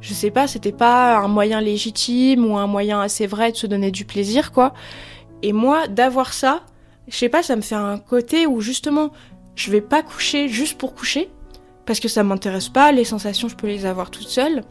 Je 0.00 0.14
sais 0.14 0.30
pas, 0.30 0.48
c'était 0.48 0.72
pas 0.72 1.18
un 1.18 1.28
moyen 1.28 1.60
légitime 1.60 2.44
ou 2.44 2.56
un 2.56 2.66
moyen 2.66 3.00
assez 3.00 3.26
vrai 3.26 3.52
de 3.52 3.56
se 3.56 3.68
donner 3.68 3.90
du 3.92 4.04
plaisir, 4.04 4.50
quoi. 4.50 4.74
Et 5.42 5.52
moi, 5.52 5.86
d'avoir 5.86 6.32
ça, 6.32 6.62
je 7.08 7.16
sais 7.16 7.28
pas, 7.28 7.42
ça 7.42 7.54
me 7.54 7.62
fait 7.62 7.76
un 7.76 7.98
côté 7.98 8.46
où 8.46 8.60
justement, 8.60 9.10
je 9.54 9.70
vais 9.70 9.80
pas 9.80 10.02
coucher 10.02 10.48
juste 10.48 10.76
pour 10.78 10.94
coucher, 10.94 11.30
parce 11.86 12.00
que 12.00 12.08
ça 12.08 12.24
m'intéresse 12.24 12.68
pas, 12.68 12.90
les 12.90 13.04
sensations, 13.04 13.48
je 13.48 13.54
peux 13.54 13.66
les 13.66 13.86
avoir 13.86 14.10
toutes 14.10 14.28
seules. 14.28 14.62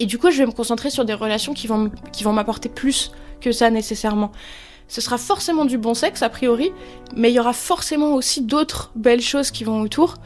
Et 0.00 0.06
du 0.06 0.18
coup, 0.18 0.30
je 0.30 0.38
vais 0.38 0.46
me 0.46 0.52
concentrer 0.52 0.90
sur 0.90 1.04
des 1.04 1.14
relations 1.14 1.54
qui 1.54 1.66
vont, 1.66 1.90
qui 2.12 2.24
vont 2.24 2.32
m'apporter 2.32 2.68
plus 2.68 3.12
que 3.40 3.52
ça 3.52 3.70
nécessairement 3.70 4.32
ce 4.90 5.00
sera 5.00 5.18
forcément 5.18 5.64
du 5.64 5.78
bon 5.78 5.94
sexe 5.94 6.20
a 6.22 6.28
priori, 6.28 6.72
mais 7.16 7.30
il 7.30 7.34
y 7.34 7.40
aura 7.40 7.52
forcément 7.52 8.14
aussi 8.14 8.42
d'autres 8.42 8.90
belles 8.96 9.20
choses 9.20 9.52
qui 9.52 9.62
vont 9.62 9.80
autour. 9.80 10.16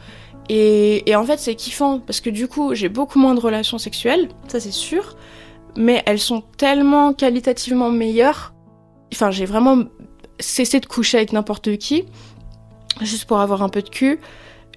Et, 0.49 1.15
en 1.15 1.23
fait, 1.23 1.39
c'est 1.39 1.55
kiffant 1.55 1.99
parce 1.99 2.19
que 2.19 2.31
du 2.31 2.47
coup, 2.47 2.73
j'ai 2.73 2.89
beaucoup 2.89 3.19
moins 3.19 3.35
de 3.35 3.39
relations 3.39 3.77
sexuelles, 3.77 4.29
ça 4.47 4.59
c'est 4.59 4.71
sûr, 4.71 5.15
mais 5.77 6.01
elles 6.07 6.19
sont 6.19 6.41
tellement 6.57 7.13
qualitativement 7.13 7.91
meilleures. 7.91 8.53
Enfin, 9.13 9.29
j'ai 9.29 9.45
vraiment 9.45 9.83
cessé 10.39 10.79
de 10.79 10.85
coucher 10.87 11.17
avec 11.17 11.31
n'importe 11.31 11.77
qui, 11.77 12.05
juste 13.01 13.25
pour 13.25 13.39
avoir 13.39 13.61
un 13.61 13.69
peu 13.69 13.83
de 13.83 13.89
cul. 13.89 14.19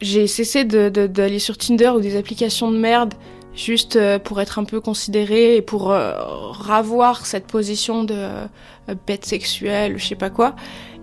J'ai 0.03 0.27
cessé 0.27 0.65
d'aller 0.65 1.39
sur 1.39 1.57
Tinder 1.57 1.93
ou 1.97 2.01
des 2.01 2.17
applications 2.17 2.71
de 2.71 2.77
merde 2.77 3.15
juste 3.55 3.97
euh, 3.97 4.19
pour 4.19 4.41
être 4.41 4.59
un 4.59 4.65
peu 4.65 4.81
considérée 4.81 5.57
et 5.57 5.63
pour 5.63 5.91
euh, 5.91 6.13
ravoir 6.51 7.27
cette 7.27 7.47
position 7.47 8.05
de 8.05 8.15
euh, 8.15 8.47
bête 9.07 9.25
sexuelle, 9.25 9.99
je 9.99 10.07
sais 10.07 10.15
pas 10.15 10.31
quoi. 10.31 10.55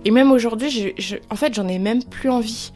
Et 0.05 0.11
même 0.11 0.31
aujourd'hui, 0.31 0.93
en 1.29 1.35
fait, 1.35 1.53
j'en 1.53 1.67
ai 1.67 1.79
même 1.79 2.03
plus 2.03 2.29
envie. 2.29 2.71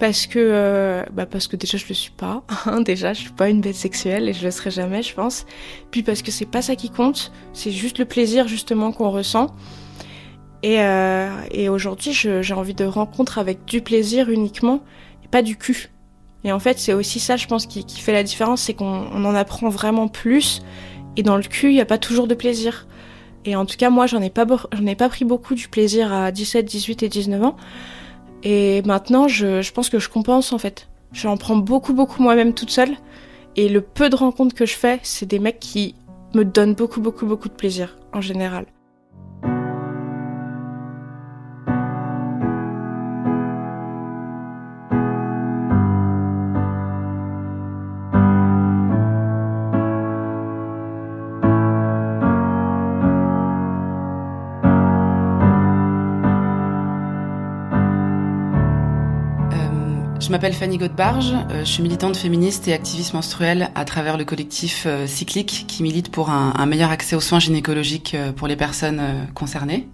Parce 0.00 0.26
que 0.26 1.04
bah 1.12 1.24
parce 1.24 1.46
que 1.46 1.54
déjà 1.54 1.78
je 1.78 1.86
le 1.88 1.94
suis 1.94 2.10
pas 2.10 2.42
hein, 2.66 2.80
déjà 2.80 3.12
je 3.12 3.20
suis 3.20 3.30
pas 3.30 3.48
une 3.48 3.60
bête 3.60 3.76
sexuelle 3.76 4.28
et 4.28 4.32
je 4.32 4.44
le 4.44 4.50
serai 4.50 4.72
jamais 4.72 5.04
je 5.04 5.14
pense. 5.14 5.46
Puis 5.92 6.02
parce 6.02 6.20
que 6.20 6.32
c'est 6.32 6.50
pas 6.50 6.62
ça 6.62 6.74
qui 6.74 6.90
compte 6.90 7.30
c'est 7.52 7.70
juste 7.70 8.00
le 8.00 8.04
plaisir 8.04 8.48
justement 8.48 8.90
qu'on 8.90 9.12
ressent. 9.12 9.54
Et, 10.64 10.80
et 11.52 11.68
aujourd'hui 11.68 12.12
j'ai 12.12 12.54
envie 12.54 12.74
de 12.74 12.84
rencontres 12.84 13.38
avec 13.38 13.66
du 13.66 13.82
plaisir 13.82 14.30
uniquement 14.30 14.82
et 15.24 15.28
pas 15.28 15.42
du 15.42 15.56
cul 15.56 15.93
et 16.44 16.52
en 16.52 16.58
fait, 16.58 16.78
c'est 16.78 16.92
aussi 16.92 17.20
ça, 17.20 17.36
je 17.36 17.46
pense, 17.46 17.66
qui, 17.66 17.84
fait 18.00 18.12
la 18.12 18.22
différence, 18.22 18.62
c'est 18.62 18.74
qu'on 18.74 19.24
en 19.24 19.34
apprend 19.34 19.70
vraiment 19.70 20.08
plus. 20.08 20.62
Et 21.16 21.22
dans 21.22 21.36
le 21.36 21.42
cul, 21.42 21.70
il 21.70 21.74
n'y 21.74 21.80
a 21.80 21.86
pas 21.86 21.98
toujours 21.98 22.26
de 22.26 22.34
plaisir. 22.34 22.86
Et 23.46 23.56
en 23.56 23.64
tout 23.64 23.76
cas, 23.76 23.88
moi, 23.88 24.06
j'en 24.06 24.20
ai 24.20 24.30
pas, 24.30 24.46
j'en 24.72 24.86
ai 24.86 24.94
pas 24.94 25.08
pris 25.08 25.24
beaucoup 25.24 25.54
du 25.54 25.68
plaisir 25.68 26.12
à 26.12 26.30
17, 26.30 26.66
18 26.66 27.02
et 27.02 27.08
19 27.08 27.42
ans. 27.42 27.56
Et 28.42 28.82
maintenant, 28.82 29.26
je, 29.26 29.62
je 29.62 29.72
pense 29.72 29.88
que 29.88 29.98
je 29.98 30.10
compense, 30.10 30.52
en 30.52 30.58
fait. 30.58 30.88
J'en 31.12 31.36
prends 31.38 31.56
beaucoup, 31.56 31.94
beaucoup 31.94 32.22
moi-même 32.22 32.52
toute 32.52 32.70
seule. 32.70 32.94
Et 33.56 33.68
le 33.70 33.80
peu 33.80 34.10
de 34.10 34.16
rencontres 34.16 34.54
que 34.54 34.66
je 34.66 34.74
fais, 34.74 35.00
c'est 35.02 35.26
des 35.26 35.38
mecs 35.38 35.60
qui 35.60 35.94
me 36.34 36.44
donnent 36.44 36.74
beaucoup, 36.74 37.00
beaucoup, 37.00 37.24
beaucoup 37.24 37.48
de 37.48 37.54
plaisir, 37.54 37.96
en 38.12 38.20
général. 38.20 38.66
M'appelle 60.34 60.52
Fanny 60.52 60.78
Godbarge, 60.78 61.32
euh, 61.32 61.60
je 61.60 61.70
suis 61.70 61.80
militante 61.80 62.16
féministe 62.16 62.66
et 62.66 62.72
activiste 62.72 63.14
menstruelle 63.14 63.70
à 63.76 63.84
travers 63.84 64.18
le 64.18 64.24
collectif 64.24 64.82
euh, 64.84 65.06
Cyclique 65.06 65.64
qui 65.68 65.84
milite 65.84 66.10
pour 66.10 66.28
un, 66.28 66.66
meilleur 66.66 66.90
accès 66.90 67.14
aux 67.14 67.20
soins 67.20 67.38
gynécologiques 67.38 68.16
euh, 68.16 68.32
pour 68.32 68.48
les 68.48 68.56
personnes 68.56 69.00
concernées. 69.32 69.86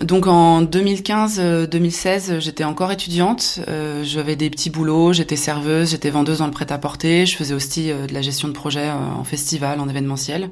Donc 0.00 0.28
en 0.28 0.62
2015-2016, 0.62 2.38
j'étais 2.38 2.62
encore 2.62 2.92
étudiante, 2.92 3.60
j'avais 4.02 4.36
des 4.36 4.50
petits 4.50 4.70
boulots, 4.70 5.12
j'étais 5.12 5.36
serveuse, 5.36 5.90
j'étais 5.90 6.10
vendeuse 6.10 6.38
dans 6.38 6.46
le 6.46 6.52
prêt-à-porter, 6.52 7.26
je 7.26 7.36
faisais 7.36 7.54
aussi 7.54 7.88
de 7.88 8.12
la 8.12 8.20
gestion 8.20 8.48
de 8.48 8.52
projet 8.52 8.90
en 8.90 9.22
festival, 9.22 9.78
en 9.78 9.88
événementiel. 9.88 10.50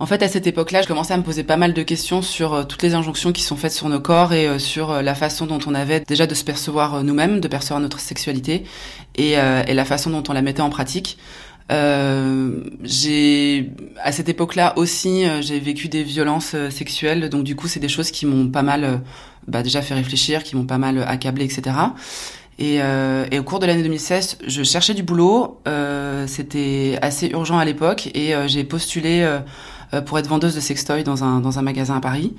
En 0.00 0.06
fait, 0.06 0.22
à 0.22 0.28
cette 0.28 0.46
époque-là, 0.46 0.82
je 0.82 0.88
commençais 0.88 1.14
à 1.14 1.16
me 1.16 1.22
poser 1.22 1.44
pas 1.44 1.56
mal 1.56 1.72
de 1.72 1.82
questions 1.82 2.20
sur 2.20 2.54
euh, 2.54 2.64
toutes 2.64 2.82
les 2.82 2.94
injonctions 2.94 3.32
qui 3.32 3.42
sont 3.42 3.56
faites 3.56 3.72
sur 3.72 3.88
nos 3.88 4.00
corps 4.00 4.32
et 4.32 4.48
euh, 4.48 4.58
sur 4.58 4.90
euh, 4.90 5.02
la 5.02 5.14
façon 5.14 5.46
dont 5.46 5.60
on 5.66 5.74
avait 5.74 6.00
déjà 6.00 6.26
de 6.26 6.34
se 6.34 6.42
percevoir 6.42 7.04
nous-mêmes, 7.04 7.40
de 7.40 7.46
percevoir 7.46 7.80
notre 7.80 8.00
sexualité 8.00 8.64
et, 9.14 9.32
et, 9.32 9.74
la 9.74 9.84
façon 9.84 10.10
dont 10.10 10.24
on 10.28 10.32
la 10.32 10.42
mettait 10.42 10.60
en 10.60 10.70
pratique. 10.70 11.18
j'ai 11.70 13.70
à 14.02 14.10
cette 14.10 14.28
époque-là 14.28 14.76
aussi 14.76 15.24
j'ai 15.40 15.60
vécu 15.60 15.88
des 15.88 16.02
violences 16.02 16.56
sexuelles. 16.70 17.30
Donc 17.30 17.44
du 17.44 17.54
coup 17.54 17.68
c'est 17.68 17.80
des 17.80 17.88
choses 17.88 18.10
qui 18.10 18.26
m'ont 18.26 18.48
pas 18.48 18.62
mal 18.62 19.02
bah, 19.46 19.62
déjà 19.62 19.82
fait 19.82 19.94
réfléchir 19.94 20.42
qui 20.42 20.56
m'ont 20.56 20.66
pas 20.66 20.78
mal 20.78 21.04
accablé 21.06 21.44
etc 21.44 21.76
et, 22.58 22.80
et, 23.30 23.38
au 23.38 23.42
cours 23.44 23.60
de 23.60 23.66
l'année 23.66 23.84
2016 23.84 24.38
je 24.46 24.62
cherchais 24.64 24.94
du 24.94 25.04
boulot. 25.04 25.60
C'était 26.26 26.98
assez 27.02 27.28
urgent 27.28 27.58
à 27.58 27.64
l'époque 27.64 28.10
et 28.14 28.34
j'ai 28.48 28.64
postulé 28.64 29.22
euh, 29.22 29.38
pour 30.02 30.18
être 30.18 30.28
vendeuse 30.28 30.54
de 30.54 30.60
sextoy 30.60 31.04
dans 31.04 31.24
un, 31.24 31.40
dans 31.40 31.58
un 31.58 31.62
magasin 31.62 31.96
à 31.96 32.00
Paris. 32.00 32.34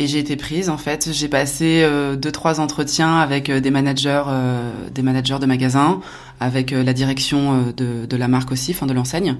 Et 0.00 0.06
j'ai 0.06 0.20
été 0.20 0.36
prise 0.36 0.70
en 0.70 0.78
fait. 0.78 1.10
J'ai 1.12 1.28
passé 1.28 1.82
euh, 1.82 2.14
deux 2.14 2.30
trois 2.30 2.60
entretiens 2.60 3.18
avec 3.18 3.50
euh, 3.50 3.58
des 3.58 3.72
managers, 3.72 4.22
euh, 4.28 4.70
des 4.92 5.02
managers 5.02 5.38
de 5.40 5.46
magasins, 5.46 6.00
avec 6.38 6.70
la 6.70 6.92
direction 6.92 7.72
de, 7.76 8.06
de 8.06 8.16
la 8.16 8.28
marque 8.28 8.52
aussi, 8.52 8.70
enfin 8.70 8.86
de 8.86 8.92
l'enseigne. 8.92 9.38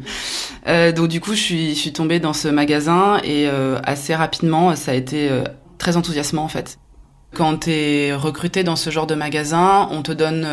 donc 0.67 1.07
du 1.07 1.21
coup, 1.21 1.35
je 1.35 1.41
suis, 1.41 1.69
je 1.71 1.79
suis 1.79 1.93
tombée 1.93 2.19
dans 2.19 2.33
ce 2.33 2.49
magasin 2.49 3.21
et 3.23 3.49
assez 3.85 4.17
rapidement, 4.17 4.75
ça 4.75 4.91
a 4.91 4.95
été 4.95 5.31
très 5.79 5.97
enthousiasmant 5.97 6.43
en 6.43 6.49
fait. 6.49 6.81
Quand 7.33 7.57
tu 7.59 7.71
es 7.71 8.13
recruté 8.13 8.65
dans 8.65 8.75
ce 8.75 8.91
genre 8.91 9.07
de 9.07 9.15
magasin, 9.15 9.87
on 9.93 10.03
te 10.03 10.11
donne 10.11 10.45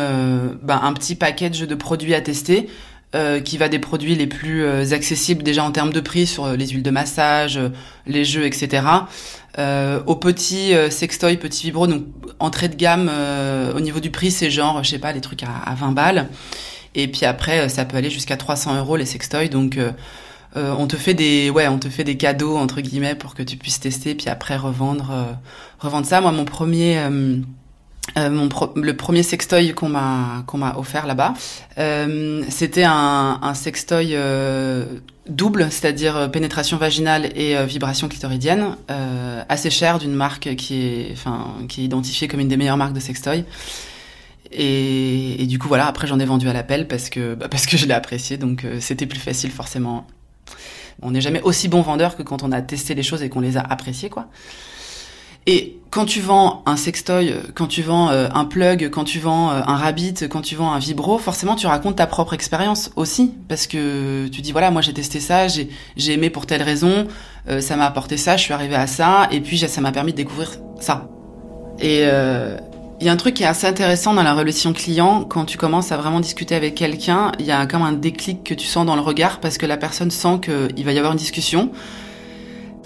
bah, 0.62 0.78
un 0.84 0.92
petit 0.92 1.16
package 1.16 1.62
de 1.62 1.74
produits 1.74 2.14
à 2.14 2.20
tester 2.20 2.68
euh, 3.16 3.40
qui 3.40 3.56
va 3.56 3.70
des 3.70 3.78
produits 3.78 4.14
les 4.14 4.26
plus 4.26 4.62
euh, 4.62 4.92
accessibles 4.92 5.42
déjà 5.42 5.64
en 5.64 5.72
termes 5.72 5.92
de 5.92 6.00
prix 6.00 6.26
sur 6.26 6.44
euh, 6.44 6.56
les 6.56 6.68
huiles 6.68 6.82
de 6.82 6.90
massage, 6.90 7.58
les 8.06 8.26
jeux, 8.26 8.44
etc. 8.44 8.86
Euh, 9.58 10.02
au 10.04 10.16
petit 10.16 10.74
sextoy, 10.90 11.38
petit 11.38 11.62
vibro, 11.64 11.86
donc 11.86 12.02
entrée 12.40 12.68
de 12.68 12.74
gamme 12.74 13.10
au 13.74 13.80
niveau 13.80 14.00
du 14.00 14.10
prix, 14.10 14.30
c'est 14.30 14.50
genre, 14.50 14.84
je 14.84 14.90
sais 14.90 14.98
pas, 14.98 15.12
les 15.12 15.22
trucs 15.22 15.42
à, 15.44 15.48
à 15.64 15.74
20 15.74 15.92
balles. 15.92 16.28
Et 16.94 17.08
puis 17.08 17.24
après, 17.24 17.70
ça 17.70 17.86
peut 17.86 17.96
aller 17.96 18.10
jusqu'à 18.10 18.36
300 18.36 18.76
euros 18.76 18.96
les 18.96 19.06
sextoys. 19.06 19.48
Donc 19.48 19.78
on 20.54 20.86
te 20.86 20.96
fait 20.96 21.14
des, 21.14 21.48
ouais, 21.48 21.68
on 21.68 21.78
te 21.78 21.88
fait 21.88 22.04
des 22.04 22.18
cadeaux 22.18 22.58
entre 22.58 22.82
guillemets 22.82 23.14
pour 23.14 23.34
que 23.34 23.42
tu 23.42 23.56
puisses 23.56 23.80
tester, 23.80 24.14
puis 24.14 24.28
après 24.28 24.56
revendre, 24.56 25.38
revendre 25.78 26.06
ça. 26.06 26.20
Moi, 26.20 26.32
mon 26.32 26.44
premier 26.44 27.00
euh, 28.16 28.30
mon 28.30 28.48
le 28.76 28.96
premier 28.96 29.22
sextoy 29.22 29.74
qu'on 29.74 29.88
m'a 29.88 30.44
qu'on 30.46 30.58
m'a 30.58 30.76
offert 30.76 31.06
là-bas, 31.06 31.34
euh, 31.78 32.42
c'était 32.48 32.84
un, 32.84 33.38
un 33.42 33.54
sextoy 33.54 34.10
euh, 34.12 34.84
double, 35.28 35.68
c'est-à-dire 35.70 36.16
euh, 36.16 36.28
pénétration 36.28 36.76
vaginale 36.76 37.30
et 37.36 37.56
vibration 37.66 38.08
clitoridienne, 38.08 38.76
assez 39.48 39.70
cher 39.70 39.98
d'une 39.98 40.14
marque 40.14 40.54
qui 40.56 40.82
est 40.82 41.08
enfin 41.12 41.54
qui 41.68 41.82
est 41.82 41.84
identifiée 41.84 42.28
comme 42.28 42.40
une 42.40 42.48
des 42.48 42.56
meilleures 42.56 42.76
marques 42.76 42.94
de 42.94 43.00
sextoy. 43.00 43.44
Et, 44.52 45.42
et 45.42 45.46
du 45.46 45.58
coup 45.58 45.66
voilà, 45.68 45.86
après 45.86 46.06
j'en 46.06 46.20
ai 46.20 46.24
vendu 46.24 46.48
à 46.48 46.52
l'appel 46.52 46.86
parce 46.86 47.10
que 47.10 47.34
bah, 47.34 47.48
parce 47.48 47.66
que 47.66 47.76
je 47.76 47.86
l'ai 47.86 47.94
apprécié, 47.94 48.36
donc 48.36 48.64
c'était 48.80 49.06
plus 49.06 49.20
facile 49.20 49.50
forcément. 49.50 50.06
On 51.02 51.10
n'est 51.10 51.20
jamais 51.20 51.42
aussi 51.42 51.68
bon 51.68 51.82
vendeur 51.82 52.16
que 52.16 52.22
quand 52.22 52.42
on 52.42 52.52
a 52.52 52.62
testé 52.62 52.94
les 52.94 53.02
choses 53.02 53.22
et 53.22 53.28
qu'on 53.28 53.40
les 53.40 53.56
a 53.56 53.60
appréciées 53.60 54.08
quoi. 54.08 54.28
Et 55.46 55.76
quand 55.90 56.04
tu 56.04 56.20
vends 56.20 56.62
un 56.66 56.76
sextoy, 56.76 57.34
quand 57.54 57.68
tu 57.68 57.80
vends 57.80 58.10
euh, 58.10 58.28
un 58.34 58.44
plug, 58.44 58.90
quand 58.90 59.04
tu 59.04 59.20
vends 59.20 59.50
euh, 59.50 59.62
un 59.66 59.76
rabbit, 59.76 60.14
quand 60.28 60.42
tu 60.42 60.56
vends 60.56 60.72
un 60.72 60.78
vibro, 60.78 61.18
forcément 61.18 61.54
tu 61.54 61.66
racontes 61.66 61.96
ta 61.96 62.06
propre 62.06 62.34
expérience 62.34 62.90
aussi, 62.96 63.32
parce 63.48 63.66
que 63.66 64.26
tu 64.26 64.42
dis 64.42 64.52
voilà 64.52 64.70
moi 64.70 64.82
j'ai 64.82 64.92
testé 64.92 65.20
ça, 65.20 65.46
j'ai 65.46 66.12
aimé 66.12 66.28
pour 66.30 66.46
telle 66.46 66.62
raison, 66.62 67.06
euh, 67.48 67.60
ça 67.60 67.76
m'a 67.76 67.86
apporté 67.86 68.16
ça, 68.16 68.36
je 68.36 68.42
suis 68.42 68.52
arrivé 68.52 68.74
à 68.74 68.86
ça, 68.86 69.28
et 69.30 69.40
puis 69.40 69.58
ça 69.58 69.80
m'a 69.80 69.92
permis 69.92 70.12
de 70.12 70.16
découvrir 70.16 70.50
ça. 70.80 71.08
Et 71.80 72.02
il 73.00 73.06
y 73.06 73.10
a 73.10 73.12
un 73.12 73.16
truc 73.16 73.34
qui 73.34 73.42
est 73.42 73.46
assez 73.46 73.66
intéressant 73.66 74.14
dans 74.14 74.22
la 74.22 74.34
relation 74.34 74.72
client, 74.72 75.24
quand 75.24 75.44
tu 75.44 75.58
commences 75.58 75.92
à 75.92 75.96
vraiment 75.96 76.20
discuter 76.20 76.54
avec 76.54 76.74
quelqu'un, 76.74 77.32
il 77.38 77.44
y 77.44 77.52
a 77.52 77.66
comme 77.66 77.82
un 77.82 77.92
déclic 77.92 78.42
que 78.42 78.54
tu 78.54 78.66
sens 78.66 78.86
dans 78.86 78.96
le 78.96 79.02
regard 79.02 79.38
parce 79.40 79.58
que 79.58 79.66
la 79.66 79.76
personne 79.76 80.10
sent 80.10 80.40
qu'il 80.42 80.84
va 80.84 80.92
y 80.92 80.98
avoir 80.98 81.12
une 81.12 81.18
discussion. 81.18 81.70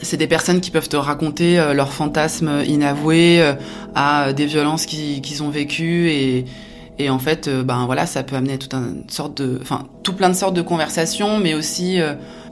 C'est 0.03 0.17
des 0.17 0.27
personnes 0.27 0.61
qui 0.61 0.71
peuvent 0.71 0.89
te 0.89 0.97
raconter 0.97 1.59
euh, 1.59 1.75
leurs 1.75 1.93
fantasmes 1.93 2.63
inavoués, 2.67 3.41
euh, 3.43 3.55
à 3.95 4.33
des 4.33 4.47
violences 4.47 4.87
qu'ils 4.87 5.43
ont 5.43 5.51
vécues 5.51 6.09
et, 6.09 6.45
et 6.99 7.11
en 7.11 7.19
fait, 7.19 7.49
euh, 7.49 7.63
ben 7.63 7.87
voilà, 7.87 8.07
ça 8.07 8.23
peut 8.23 8.37
amener 8.37 8.59
toute 8.59 8.75
une 8.75 9.05
sorte 9.09 9.43
de, 9.43 9.59
enfin, 9.61 9.87
tout 10.03 10.15
plein 10.15 10.29
de 10.29 10.35
sortes 10.35 10.55
de 10.55 10.63
conversations, 10.63 11.39
mais 11.39 11.55
aussi 11.55 11.99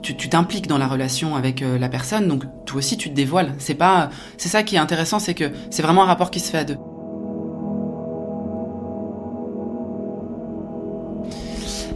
tu 0.01 0.29
t'impliques 0.29 0.67
dans 0.67 0.77
la 0.77 0.87
relation 0.87 1.35
avec 1.35 1.61
la 1.61 1.89
personne, 1.89 2.27
donc 2.27 2.43
toi 2.65 2.77
aussi 2.77 2.97
tu 2.97 3.09
te 3.09 3.15
dévoiles. 3.15 3.53
C'est 3.57 3.75
pas, 3.75 4.09
c'est 4.37 4.49
ça 4.49 4.63
qui 4.63 4.75
est 4.75 4.79
intéressant, 4.79 5.19
c'est 5.19 5.33
que 5.33 5.51
c'est 5.69 5.81
vraiment 5.81 6.03
un 6.03 6.07
rapport 6.07 6.31
qui 6.31 6.39
se 6.39 6.51
fait 6.51 6.59
à 6.59 6.63
deux. 6.63 6.77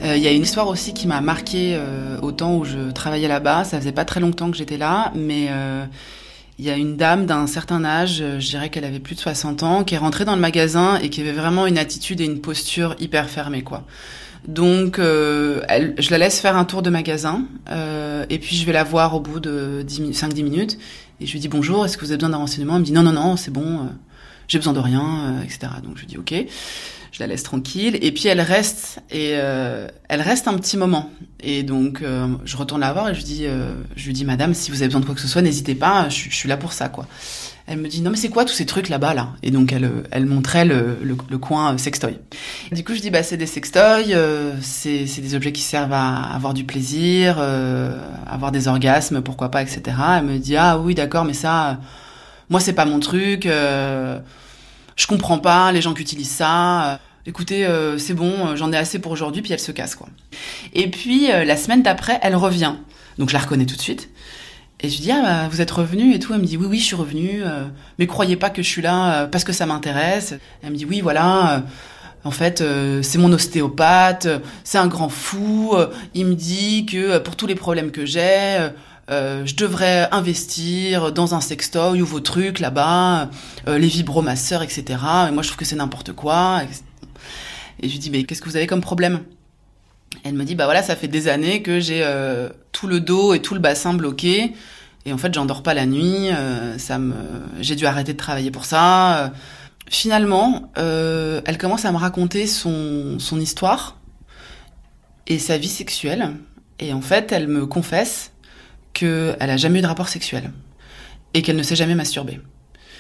Il 0.03 0.22
y 0.22 0.27
a 0.27 0.31
une 0.31 0.41
histoire 0.41 0.67
aussi 0.67 0.93
qui 0.93 1.07
m'a 1.07 1.22
marqué 1.22 1.75
euh, 1.75 2.19
au 2.22 2.33
temps 2.33 2.57
où 2.57 2.65
je 2.65 2.91
travaillais 2.91 3.29
là-bas. 3.29 3.63
Ça 3.63 3.79
faisait 3.79 3.93
pas 3.93 4.03
très 4.03 4.19
longtemps 4.19 4.51
que 4.51 4.57
j'étais 4.57 4.77
là, 4.77 5.13
mais 5.15 5.48
euh, 5.50 5.86
il 6.60 6.65
y 6.65 6.69
a 6.69 6.75
une 6.75 6.98
dame 6.98 7.25
d'un 7.25 7.48
certain 7.48 7.86
âge, 7.86 8.17
je 8.17 8.50
dirais 8.50 8.69
qu'elle 8.69 8.83
avait 8.83 9.00
plus 9.00 9.15
de 9.15 9.22
60 9.22 9.63
ans, 9.63 9.83
qui 9.83 9.95
est 9.95 9.98
rentrée 9.98 10.25
dans 10.25 10.36
le 10.36 10.41
magasin 10.41 10.98
et 10.98 11.10
qui 11.10 11.22
avait 11.22 11.31
vraiment 11.31 11.67
une 11.67 11.77
attitude 11.77 12.19
et 12.19 12.25
une 12.25 12.41
posture 12.41 12.95
hyper 13.00 13.29
fermée, 13.29 13.63
quoi. 13.63 13.86
Donc, 14.48 15.00
euh, 15.00 15.62
elle, 15.69 15.95
je 15.98 16.12
la 16.12 16.17
laisse 16.17 16.41
faire 16.41 16.57
un 16.57 16.65
tour 16.65 16.81
de 16.81 16.89
magasin 16.89 17.45
euh, 17.69 18.25
et 18.29 18.39
puis 18.39 18.57
je 18.57 18.65
vais 18.65 18.74
la 18.74 18.83
voir 18.83 19.15
au 19.15 19.22
bout 19.22 19.39
de 19.39 19.86
5-10 19.88 20.43
minutes 20.43 20.77
et 21.22 21.25
je 21.25 21.31
lui 21.31 21.39
dis 21.39 21.48
bonjour, 21.48 21.86
est-ce 21.86 21.98
que 21.98 22.03
vous 22.03 22.12
avez 22.12 22.17
besoin 22.17 22.31
d'un 22.31 22.38
renseignement? 22.38 22.74
Elle 22.75 22.81
me 22.81 22.86
dit 22.86 22.91
non, 22.91 23.03
non, 23.03 23.13
non, 23.13 23.38
c'est 23.38 23.51
bon, 23.51 23.88
j'ai 24.50 24.57
besoin 24.57 24.74
de 24.74 24.79
rien, 24.79 25.41
etc. 25.45 25.72
Donc 25.81 25.95
je 25.95 26.01
lui 26.01 26.07
dis 26.07 26.17
ok 26.17 26.33
je 27.13 27.20
la 27.20 27.27
laisse 27.27 27.43
tranquille. 27.43 27.98
Et 28.01 28.12
puis 28.12 28.27
elle 28.27 28.41
reste 28.41 29.00
et 29.10 29.34
euh, 29.36 29.88
elle 30.10 30.22
reste 30.22 30.50
un 30.50 30.58
petit 30.58 30.75
moment. 30.75 31.10
Et 31.39 31.63
donc 31.63 32.01
euh, 32.01 32.27
je 32.43 32.58
retourne 32.58 32.82
la 32.82 32.91
voir 32.91 33.10
et 33.10 33.15
je 33.15 33.22
dis, 33.22 33.46
euh, 33.46 33.75
je 33.96 34.08
lui 34.08 34.13
dis, 34.13 34.25
Madame, 34.25 34.53
si 34.53 34.72
vous 34.72 34.77
avez 34.77 34.88
besoin 34.88 35.00
de 35.00 35.05
quoi 35.05 35.15
que 35.15 35.22
ce 35.22 35.27
soit, 35.27 35.41
n'hésitez 35.41 35.75
pas, 35.75 36.10
je, 36.10 36.29
suis 36.29 36.50
là 36.50 36.58
pour 36.58 36.74
ça, 36.74 36.89
quoi. 36.89 37.08
Elle 37.65 37.77
me 37.77 37.88
dit 37.88 38.01
non 38.01 38.12
mais 38.12 38.17
c'est 38.17 38.27
quoi 38.27 38.43
tous 38.43 38.53
ces 38.53 38.65
trucs 38.65 38.89
là-bas 38.89 39.13
là? 39.13 39.29
Et 39.41 39.50
donc 39.50 39.72
elle, 39.72 39.89
elle 40.12 40.25
montrait 40.25 40.65
le, 40.65 40.98
le, 41.01 41.38
coin 41.38 41.77
sextoy. 41.77 42.20
Du 42.74 42.84
coup 42.84 42.93
je 42.93 43.00
dis 43.00 43.10
bah 43.10 43.24
c'est 43.24 43.38
des 43.38 43.46
sextoys, 43.46 44.13
euh, 44.13 44.51
c'est 44.60 45.05
des 45.05 45.34
objets 45.34 45.53
qui 45.53 45.62
servent 45.62 45.93
à 45.93 46.24
avoir 46.36 46.53
du 46.53 46.65
plaisir, 46.65 47.38
euh, 47.39 47.98
avoir 48.27 48.51
des 48.51 48.67
orgasmes, 48.67 49.22
pourquoi 49.22 49.50
pas, 49.50 49.62
etc. 49.62 49.96
Elle 50.17 50.25
me 50.25 50.38
dit 50.39 50.58
ah 50.58 50.77
oui 50.77 50.93
d'accord 50.93 51.24
mais 51.24 51.34
ça, 51.34 51.79
moi 52.50 52.60
c'est 52.60 52.74
pas 52.74 52.84
mon 52.84 53.00
truc, 53.00 53.46
euh, 53.46 54.20
je 54.95 55.07
comprends 55.07 55.39
pas 55.39 55.71
les 55.71 55.81
gens 55.81 55.93
qui 55.93 56.01
utilisent 56.01 56.29
ça. 56.29 57.00
Écoutez, 57.25 57.65
euh, 57.65 57.97
c'est 57.97 58.13
bon, 58.13 58.55
j'en 58.55 58.71
ai 58.71 58.77
assez 58.77 59.00
pour 59.00 59.12
aujourd'hui, 59.12 59.41
puis 59.41 59.53
elle 59.53 59.59
se 59.59 59.71
casse 59.71 59.95
quoi. 59.95 60.07
Et 60.73 60.89
puis 60.89 61.27
la 61.27 61.57
semaine 61.57 61.83
d'après, 61.83 62.19
elle 62.21 62.35
revient, 62.35 62.75
donc 63.17 63.29
je 63.29 63.33
la 63.33 63.39
reconnais 63.39 63.65
tout 63.65 63.75
de 63.75 63.81
suite. 63.81 64.09
Et 64.83 64.89
je 64.89 64.97
lui 64.97 65.03
dis, 65.03 65.12
ah, 65.12 65.21
bah, 65.23 65.47
vous 65.50 65.62
êtes 65.62 65.71
revenu 65.71 66.13
et 66.13 66.19
tout. 66.19 66.33
Elle 66.33 66.41
me 66.41 66.45
dit, 66.45 66.57
oui, 66.57 66.67
oui, 66.69 66.77
je 66.77 66.83
suis 66.83 66.95
revenu. 66.95 67.41
Euh, 67.41 67.63
mais 68.00 68.05
croyez 68.05 68.35
pas 68.35 68.50
que 68.50 68.62
je 68.62 68.67
suis 68.67 68.81
là 68.81 69.13
euh, 69.13 69.27
parce 69.27 69.45
que 69.45 69.53
ça 69.53 69.65
m'intéresse. 69.65 70.35
Elle 70.62 70.71
me 70.71 70.75
dit, 70.75 70.83
oui, 70.83 71.00
voilà. 71.00 71.55
Euh, 71.55 71.59
en 72.25 72.31
fait, 72.31 72.63
c'est 73.01 73.17
mon 73.17 73.33
ostéopathe. 73.33 74.27
C'est 74.63 74.77
un 74.77 74.88
grand 74.88 75.09
fou. 75.09 75.75
il 76.13 76.25
me 76.25 76.35
dit 76.35 76.85
que 76.85 77.17
pour 77.17 77.35
tous 77.35 77.47
les 77.47 77.55
problèmes 77.55 77.91
que 77.91 78.05
j'ai, 78.05 78.69
je 79.10 79.55
devrais 79.55 80.07
investir 80.12 81.12
dans 81.12 81.36
un 81.36 81.41
sextoy 81.41 82.01
ou 82.01 82.05
vos 82.05 82.19
trucs 82.19 82.60
là-bas, 82.60 83.29
les 83.67 83.88
vibromasseurs, 83.88 84.63
etc. 84.63 84.83
Et 85.27 85.31
moi, 85.31 85.43
je 85.43 85.50
trouve 85.50 85.57
que 85.57 85.65
c'est 85.65 85.75
n'importe 85.75 86.13
quoi. 86.13 86.62
Et 87.81 87.88
je 87.88 87.93
lui 87.93 88.00
dis, 88.00 88.10
mais 88.10 88.24
qu'est-ce 88.24 88.41
que 88.41 88.50
vous 88.50 88.55
avez 88.55 88.67
comme 88.67 88.81
problème? 88.81 89.22
Elle 90.24 90.36
me 90.36 90.45
dit 90.45 90.55
bah 90.55 90.65
voilà 90.65 90.83
ça 90.83 90.95
fait 90.95 91.07
des 91.07 91.27
années 91.27 91.62
que 91.62 91.79
j'ai 91.79 92.07
tout 92.72 92.88
le 92.88 93.00
dos 93.00 93.33
et 93.33 93.41
tout 93.41 93.53
le 93.53 93.60
bassin 93.60 93.93
bloqué 93.93 94.53
et 95.05 95.13
en 95.13 95.17
fait, 95.17 95.33
j'endors 95.33 95.63
pas 95.63 95.74
la 95.74 95.86
nuit. 95.86 96.29
Euh, 96.31 96.77
ça 96.77 96.98
me, 96.98 97.13
j'ai 97.60 97.75
dû 97.75 97.86
arrêter 97.86 98.13
de 98.13 98.17
travailler 98.17 98.51
pour 98.51 98.65
ça. 98.65 99.33
Finalement, 99.89 100.72
euh, 100.77 101.41
elle 101.45 101.57
commence 101.57 101.86
à 101.86 101.91
me 101.91 101.98
raconter 101.98 102.48
son, 102.48 103.19
son 103.19 103.39
histoire 103.39 103.98
et 105.27 105.39
sa 105.39 105.57
vie 105.57 105.67
sexuelle. 105.67 106.36
Et 106.79 106.93
en 106.93 107.01
fait, 107.01 107.31
elle 107.31 107.48
me 107.48 107.65
confesse 107.65 108.31
qu'elle 108.93 109.35
a 109.39 109.57
jamais 109.57 109.79
eu 109.79 109.81
de 109.81 109.88
rapport 109.88 110.07
sexuel 110.07 110.51
et 111.33 111.41
qu'elle 111.41 111.55
ne 111.55 111.63
s'est 111.63 111.75
jamais 111.75 111.95
masturbée. 111.95 112.39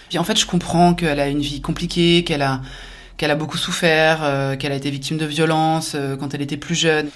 Puis 0.09 0.17
en 0.17 0.23
fait, 0.23 0.39
je 0.39 0.45
comprends 0.45 0.93
qu'elle 0.93 1.19
a 1.19 1.27
une 1.27 1.41
vie 1.41 1.61
compliquée, 1.61 2.23
qu'elle 2.23 2.41
a 2.41 2.61
qu'elle 3.15 3.29
a 3.29 3.35
beaucoup 3.35 3.57
souffert, 3.57 4.21
euh, 4.23 4.55
qu'elle 4.55 4.71
a 4.71 4.75
été 4.75 4.89
victime 4.89 5.17
de 5.17 5.25
violences 5.25 5.95
quand 6.19 6.33
elle 6.33 6.41
était 6.41 6.57
plus 6.57 6.73
jeune. 6.73 7.09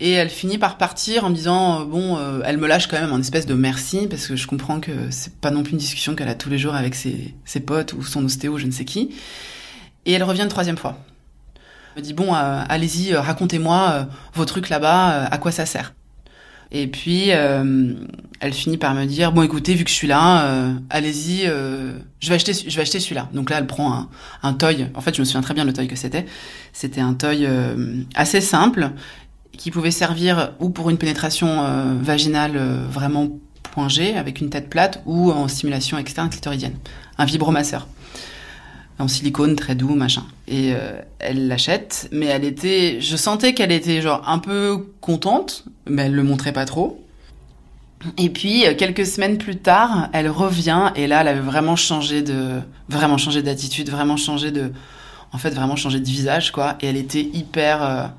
Et 0.00 0.12
elle 0.12 0.28
finit 0.28 0.58
par 0.58 0.76
partir 0.76 1.24
en 1.24 1.30
me 1.30 1.34
disant 1.34 1.80
euh, 1.80 1.84
bon, 1.84 2.18
euh, 2.18 2.40
elle 2.44 2.58
me 2.58 2.66
lâche 2.66 2.88
quand 2.88 3.00
même 3.00 3.12
en 3.12 3.20
espèce 3.20 3.46
de 3.46 3.54
merci 3.54 4.08
parce 4.08 4.26
que 4.26 4.34
je 4.34 4.46
comprends 4.46 4.80
que 4.80 4.90
c'est 5.10 5.36
pas 5.36 5.50
non 5.50 5.62
plus 5.62 5.72
une 5.72 5.78
discussion 5.78 6.16
qu'elle 6.16 6.28
a 6.28 6.34
tous 6.34 6.50
les 6.50 6.58
jours 6.58 6.74
avec 6.74 6.94
ses, 6.94 7.34
ses 7.44 7.60
potes 7.60 7.92
ou 7.92 8.02
son 8.02 8.24
ostéo, 8.24 8.58
je 8.58 8.66
ne 8.66 8.72
sais 8.72 8.84
qui. 8.84 9.14
Et 10.04 10.12
elle 10.12 10.24
revient 10.24 10.42
une 10.42 10.48
troisième 10.48 10.76
fois. 10.76 10.98
Elle 11.94 12.02
me 12.02 12.06
dit 12.06 12.12
bon, 12.12 12.34
euh, 12.34 12.62
allez-y, 12.68 13.14
racontez-moi 13.14 14.08
vos 14.34 14.44
trucs 14.44 14.68
là-bas, 14.68 15.26
à 15.26 15.38
quoi 15.38 15.52
ça 15.52 15.64
sert. 15.64 15.94
Et 16.74 16.88
puis 16.88 17.28
elle 17.28 18.52
finit 18.52 18.76
par 18.76 18.94
me 18.94 19.06
dire 19.06 19.32
bon, 19.32 19.42
écoutez, 19.42 19.74
vu 19.74 19.84
que 19.84 19.90
je 19.90 19.94
suis 19.94 20.08
là, 20.08 20.74
allez-y, 20.90 21.44
je 21.44 22.28
vais 22.28 22.34
acheter, 22.34 22.52
je 22.52 22.74
vais 22.74 22.82
acheter 22.82 22.98
celui-là. 22.98 23.28
Donc 23.32 23.48
là, 23.48 23.58
elle 23.58 23.66
prend 23.66 23.94
un, 23.94 24.08
un 24.42 24.52
toy. 24.54 24.88
En 24.94 25.00
fait, 25.00 25.14
je 25.14 25.20
me 25.20 25.24
souviens 25.24 25.40
très 25.40 25.54
bien 25.54 25.64
le 25.64 25.72
toy 25.72 25.86
que 25.86 25.96
c'était. 25.96 26.26
C'était 26.72 27.00
un 27.00 27.14
toy 27.14 27.46
assez 28.16 28.40
simple 28.40 28.90
qui 29.56 29.70
pouvait 29.70 29.90
servir 29.90 30.52
ou 30.60 30.70
pour 30.70 30.90
une 30.90 30.98
pénétration 30.98 31.64
euh, 31.64 31.94
vaginale 32.00 32.52
euh, 32.56 32.84
vraiment 32.88 33.28
point 33.72 33.88
G 33.88 34.16
avec 34.16 34.40
une 34.40 34.50
tête 34.50 34.68
plate 34.68 35.02
ou 35.06 35.30
en 35.30 35.48
stimulation 35.48 35.98
externe 35.98 36.28
clitoridienne, 36.28 36.76
un 37.18 37.24
vibromasseur 37.24 37.88
en 38.98 39.08
silicone 39.08 39.56
très 39.56 39.74
doux 39.74 39.94
machin 39.94 40.24
et 40.46 40.72
euh, 40.74 41.00
elle 41.18 41.48
l'achète 41.48 42.08
mais 42.12 42.26
elle 42.26 42.44
était 42.44 43.00
je 43.00 43.16
sentais 43.16 43.54
qu'elle 43.54 43.72
était 43.72 44.00
genre 44.00 44.22
un 44.28 44.38
peu 44.38 44.92
contente 45.00 45.64
mais 45.86 46.02
elle 46.02 46.14
le 46.14 46.22
montrait 46.22 46.52
pas 46.52 46.64
trop 46.64 47.00
et 48.18 48.30
puis 48.30 48.64
quelques 48.78 49.06
semaines 49.06 49.38
plus 49.38 49.56
tard 49.56 50.08
elle 50.12 50.28
revient 50.28 50.92
et 50.94 51.06
là 51.06 51.22
elle 51.22 51.28
avait 51.28 51.40
vraiment 51.40 51.76
changé 51.76 52.22
de 52.22 52.60
vraiment 52.88 53.18
changé 53.18 53.42
d'attitude 53.42 53.88
vraiment 53.90 54.16
changé 54.16 54.50
de 54.50 54.72
en 55.32 55.38
fait 55.38 55.50
vraiment 55.50 55.76
changé 55.76 55.98
de 56.00 56.06
visage 56.06 56.52
quoi 56.52 56.76
et 56.80 56.86
elle 56.86 56.96
était 56.96 57.22
hyper 57.22 58.12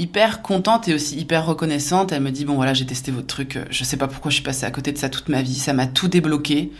hyper 0.00 0.40
contente 0.40 0.88
et 0.88 0.94
aussi 0.94 1.16
hyper 1.16 1.44
reconnaissante. 1.44 2.10
Elle 2.12 2.22
me 2.22 2.30
dit 2.30 2.46
bon 2.46 2.54
voilà 2.54 2.72
j'ai 2.72 2.86
testé 2.86 3.12
votre 3.12 3.26
truc, 3.26 3.58
je 3.68 3.84
sais 3.84 3.98
pas 3.98 4.08
pourquoi 4.08 4.30
je 4.30 4.36
suis 4.36 4.42
passée 4.42 4.64
à 4.64 4.70
côté 4.70 4.92
de 4.92 4.98
ça 4.98 5.10
toute 5.10 5.28
ma 5.28 5.42
vie, 5.42 5.54
ça 5.54 5.74
m'a 5.74 5.86
tout 5.86 6.08
débloqué. 6.08 6.72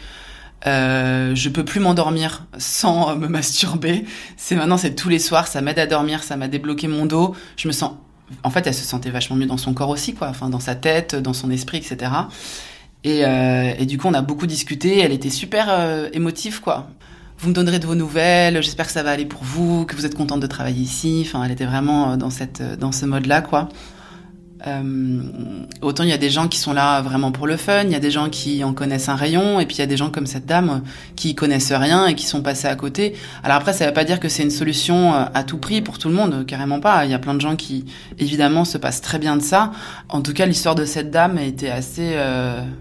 Euh, 0.66 1.34
je 1.34 1.48
peux 1.48 1.64
plus 1.64 1.80
m'endormir 1.80 2.46
sans 2.58 3.16
me 3.16 3.28
masturber. 3.28 4.04
C'est 4.36 4.56
maintenant 4.56 4.76
c'est 4.76 4.94
tous 4.94 5.08
les 5.08 5.18
soirs, 5.18 5.46
ça 5.46 5.60
m'aide 5.60 5.78
à 5.78 5.86
dormir, 5.86 6.22
ça 6.22 6.36
m'a 6.36 6.48
débloqué 6.48 6.88
mon 6.88 7.06
dos. 7.06 7.34
Je 7.56 7.68
me 7.68 7.72
sens, 7.72 7.92
en 8.44 8.50
fait 8.50 8.66
elle 8.66 8.74
se 8.74 8.84
sentait 8.84 9.10
vachement 9.10 9.36
mieux 9.36 9.46
dans 9.46 9.56
son 9.56 9.74
corps 9.74 9.88
aussi 9.88 10.14
quoi, 10.14 10.28
enfin 10.28 10.48
dans 10.48 10.60
sa 10.60 10.74
tête, 10.74 11.14
dans 11.14 11.32
son 11.32 11.50
esprit 11.50 11.78
etc. 11.78 12.12
Et, 13.04 13.24
euh, 13.24 13.72
et 13.78 13.86
du 13.86 13.96
coup 13.96 14.08
on 14.08 14.14
a 14.14 14.22
beaucoup 14.22 14.46
discuté. 14.46 14.98
Elle 14.98 15.12
était 15.12 15.30
super 15.30 15.66
euh, 15.70 16.08
émotive 16.12 16.60
quoi 16.60 16.90
vous 17.40 17.48
me 17.48 17.54
donnerez 17.54 17.78
de 17.78 17.86
vos 17.86 17.94
nouvelles, 17.94 18.62
j'espère 18.62 18.86
que 18.86 18.92
ça 18.92 19.02
va 19.02 19.10
aller 19.12 19.24
pour 19.24 19.42
vous, 19.42 19.86
que 19.86 19.96
vous 19.96 20.04
êtes 20.04 20.14
contente 20.14 20.40
de 20.40 20.46
travailler 20.46 20.82
ici. 20.82 21.24
Enfin, 21.26 21.42
elle 21.42 21.50
était 21.50 21.64
vraiment 21.64 22.12
euh, 22.12 22.16
dans 22.16 22.28
cette, 22.28 22.60
euh, 22.60 22.76
dans 22.76 22.92
ce 22.92 23.06
mode-là, 23.06 23.40
quoi. 23.40 23.70
Euh, 24.66 25.22
autant 25.80 26.02
il 26.02 26.10
y 26.10 26.12
a 26.12 26.18
des 26.18 26.28
gens 26.28 26.46
qui 26.46 26.58
sont 26.58 26.72
là 26.72 27.00
vraiment 27.00 27.32
pour 27.32 27.46
le 27.46 27.56
fun, 27.56 27.84
il 27.84 27.90
y 27.90 27.94
a 27.94 28.00
des 28.00 28.10
gens 28.10 28.28
qui 28.28 28.62
en 28.62 28.74
connaissent 28.74 29.08
un 29.08 29.14
rayon, 29.14 29.58
et 29.58 29.66
puis 29.66 29.76
il 29.76 29.78
y 29.78 29.82
a 29.82 29.86
des 29.86 29.96
gens 29.96 30.10
comme 30.10 30.26
cette 30.26 30.46
dame 30.46 30.82
qui 31.16 31.34
connaissent 31.34 31.72
rien 31.72 32.06
et 32.06 32.14
qui 32.14 32.26
sont 32.26 32.42
passés 32.42 32.68
à 32.68 32.76
côté. 32.76 33.14
Alors 33.42 33.56
après, 33.56 33.72
ça 33.72 33.84
ne 33.84 33.90
veut 33.90 33.94
pas 33.94 34.04
dire 34.04 34.20
que 34.20 34.28
c'est 34.28 34.42
une 34.42 34.50
solution 34.50 35.14
à 35.14 35.44
tout 35.44 35.58
prix 35.58 35.80
pour 35.80 35.98
tout 35.98 36.08
le 36.08 36.14
monde, 36.14 36.44
carrément 36.46 36.80
pas. 36.80 37.04
Il 37.04 37.10
y 37.10 37.14
a 37.14 37.18
plein 37.18 37.34
de 37.34 37.40
gens 37.40 37.56
qui, 37.56 37.86
évidemment, 38.18 38.64
se 38.64 38.78
passent 38.78 39.00
très 39.00 39.18
bien 39.18 39.36
de 39.36 39.42
ça. 39.42 39.72
En 40.08 40.20
tout 40.20 40.34
cas, 40.34 40.46
l'histoire 40.46 40.74
de 40.74 40.84
cette 40.84 41.10
dame 41.10 41.38
était 41.38 41.70
assez, 41.70 42.16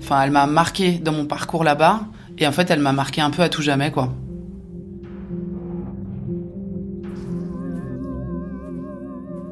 enfin, 0.02 0.22
elle 0.24 0.32
m'a 0.32 0.48
marqué 0.48 0.94
dans 0.94 1.14
mon 1.14 1.26
parcours 1.26 1.64
là-bas, 1.64 2.02
et 2.38 2.48
en 2.48 2.52
fait, 2.52 2.70
elle 2.72 2.80
m'a 2.80 2.94
marqué 2.94 3.22
un 3.22 3.30
peu 3.30 3.42
à 3.42 3.50
tout 3.50 3.62
jamais, 3.62 3.92
quoi. 3.92 4.14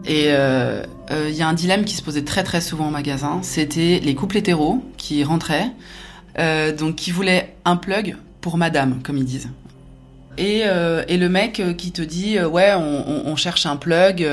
Et 0.08 0.26
il 0.26 0.30
euh, 0.30 0.84
euh, 1.12 1.30
y 1.30 1.42
a 1.42 1.48
un 1.48 1.54
dilemme 1.54 1.84
qui 1.84 1.96
se 1.96 2.02
posait 2.02 2.24
très 2.24 2.44
très 2.44 2.62
souvent 2.62 2.88
au 2.88 2.92
magasin, 2.92 3.40
c'était 3.44 4.00
les 4.02 4.16
couples 4.16 4.38
hétéros 4.38 4.82
qui 4.96 5.24
rentraient, 5.26 5.70
euh, 6.40 6.74
donc 6.74 6.96
qui 6.96 7.12
voulaient 7.12 7.56
un 7.66 7.76
plug 7.76 8.16
pour 8.40 8.58
madame, 8.58 9.02
comme 9.04 9.18
ils 9.18 9.26
disent. 9.26 9.50
Et, 10.38 10.64
le 10.64 11.28
mec 11.28 11.62
qui 11.78 11.92
te 11.92 12.02
dit 12.02 12.40
ouais 12.40 12.74
on, 12.76 13.36
cherche 13.36 13.66
un 13.66 13.76
plug, 13.76 14.26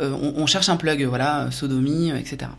on, 0.00 0.46
cherche 0.46 0.68
un 0.68 0.76
plug, 0.76 1.04
voilà, 1.04 1.48
sodomie, 1.52 2.10
etc. 2.10 2.50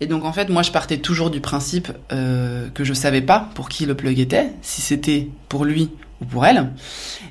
Et 0.00 0.06
donc 0.06 0.24
en 0.24 0.32
fait 0.32 0.48
moi 0.48 0.62
je 0.62 0.70
partais 0.70 0.98
toujours 0.98 1.30
du 1.30 1.40
principe 1.40 1.92
que 2.08 2.84
je 2.84 2.94
savais 2.94 3.22
pas 3.22 3.50
pour 3.54 3.68
qui 3.68 3.86
le 3.86 3.94
plug 3.94 4.18
était, 4.18 4.52
si 4.62 4.80
c'était 4.80 5.28
pour 5.48 5.64
lui 5.64 5.90
ou 6.20 6.24
pour 6.24 6.44
elle. 6.44 6.70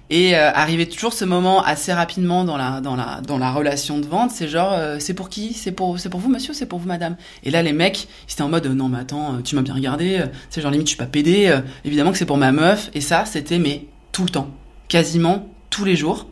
Et 0.09 0.35
euh, 0.35 0.51
arrivait 0.51 0.87
toujours 0.87 1.13
ce 1.13 1.23
moment 1.23 1.61
assez 1.61 1.93
rapidement 1.93 2.43
dans 2.43 2.57
la 2.57 2.81
dans 2.81 2.95
la 2.95 3.21
dans 3.21 3.37
la 3.37 3.51
relation 3.51 3.99
de 3.99 4.07
vente, 4.07 4.31
c'est 4.31 4.47
genre 4.47 4.73
euh, 4.73 4.97
c'est 4.99 5.13
pour 5.13 5.29
qui? 5.29 5.53
C'est 5.53 5.71
pour 5.71 5.97
pour 6.09 6.19
vous 6.19 6.29
monsieur, 6.29 6.53
c'est 6.53 6.65
pour 6.65 6.79
vous 6.79 6.87
madame? 6.87 7.15
Et 7.43 7.51
là 7.51 7.61
les 7.61 7.73
mecs, 7.73 8.07
ils 8.27 8.33
étaient 8.33 8.41
en 8.41 8.49
mode 8.49 8.65
non 8.65 8.89
mais 8.89 8.99
attends, 8.99 9.41
tu 9.43 9.55
m'as 9.55 9.61
bien 9.61 9.75
regardé, 9.75 10.23
c'est 10.49 10.61
genre 10.61 10.71
limite 10.71 10.87
je 10.87 10.91
suis 10.91 10.97
pas 10.97 11.05
pédé, 11.05 11.55
évidemment 11.85 12.11
que 12.11 12.17
c'est 12.17 12.25
pour 12.25 12.37
ma 12.37 12.51
meuf 12.51 12.89
et 12.95 13.01
ça 13.01 13.25
c'était 13.25 13.59
mais 13.59 13.85
tout 14.11 14.23
le 14.23 14.29
temps, 14.29 14.49
quasiment 14.87 15.47
tous 15.69 15.85
les 15.85 15.95
jours. 15.95 16.27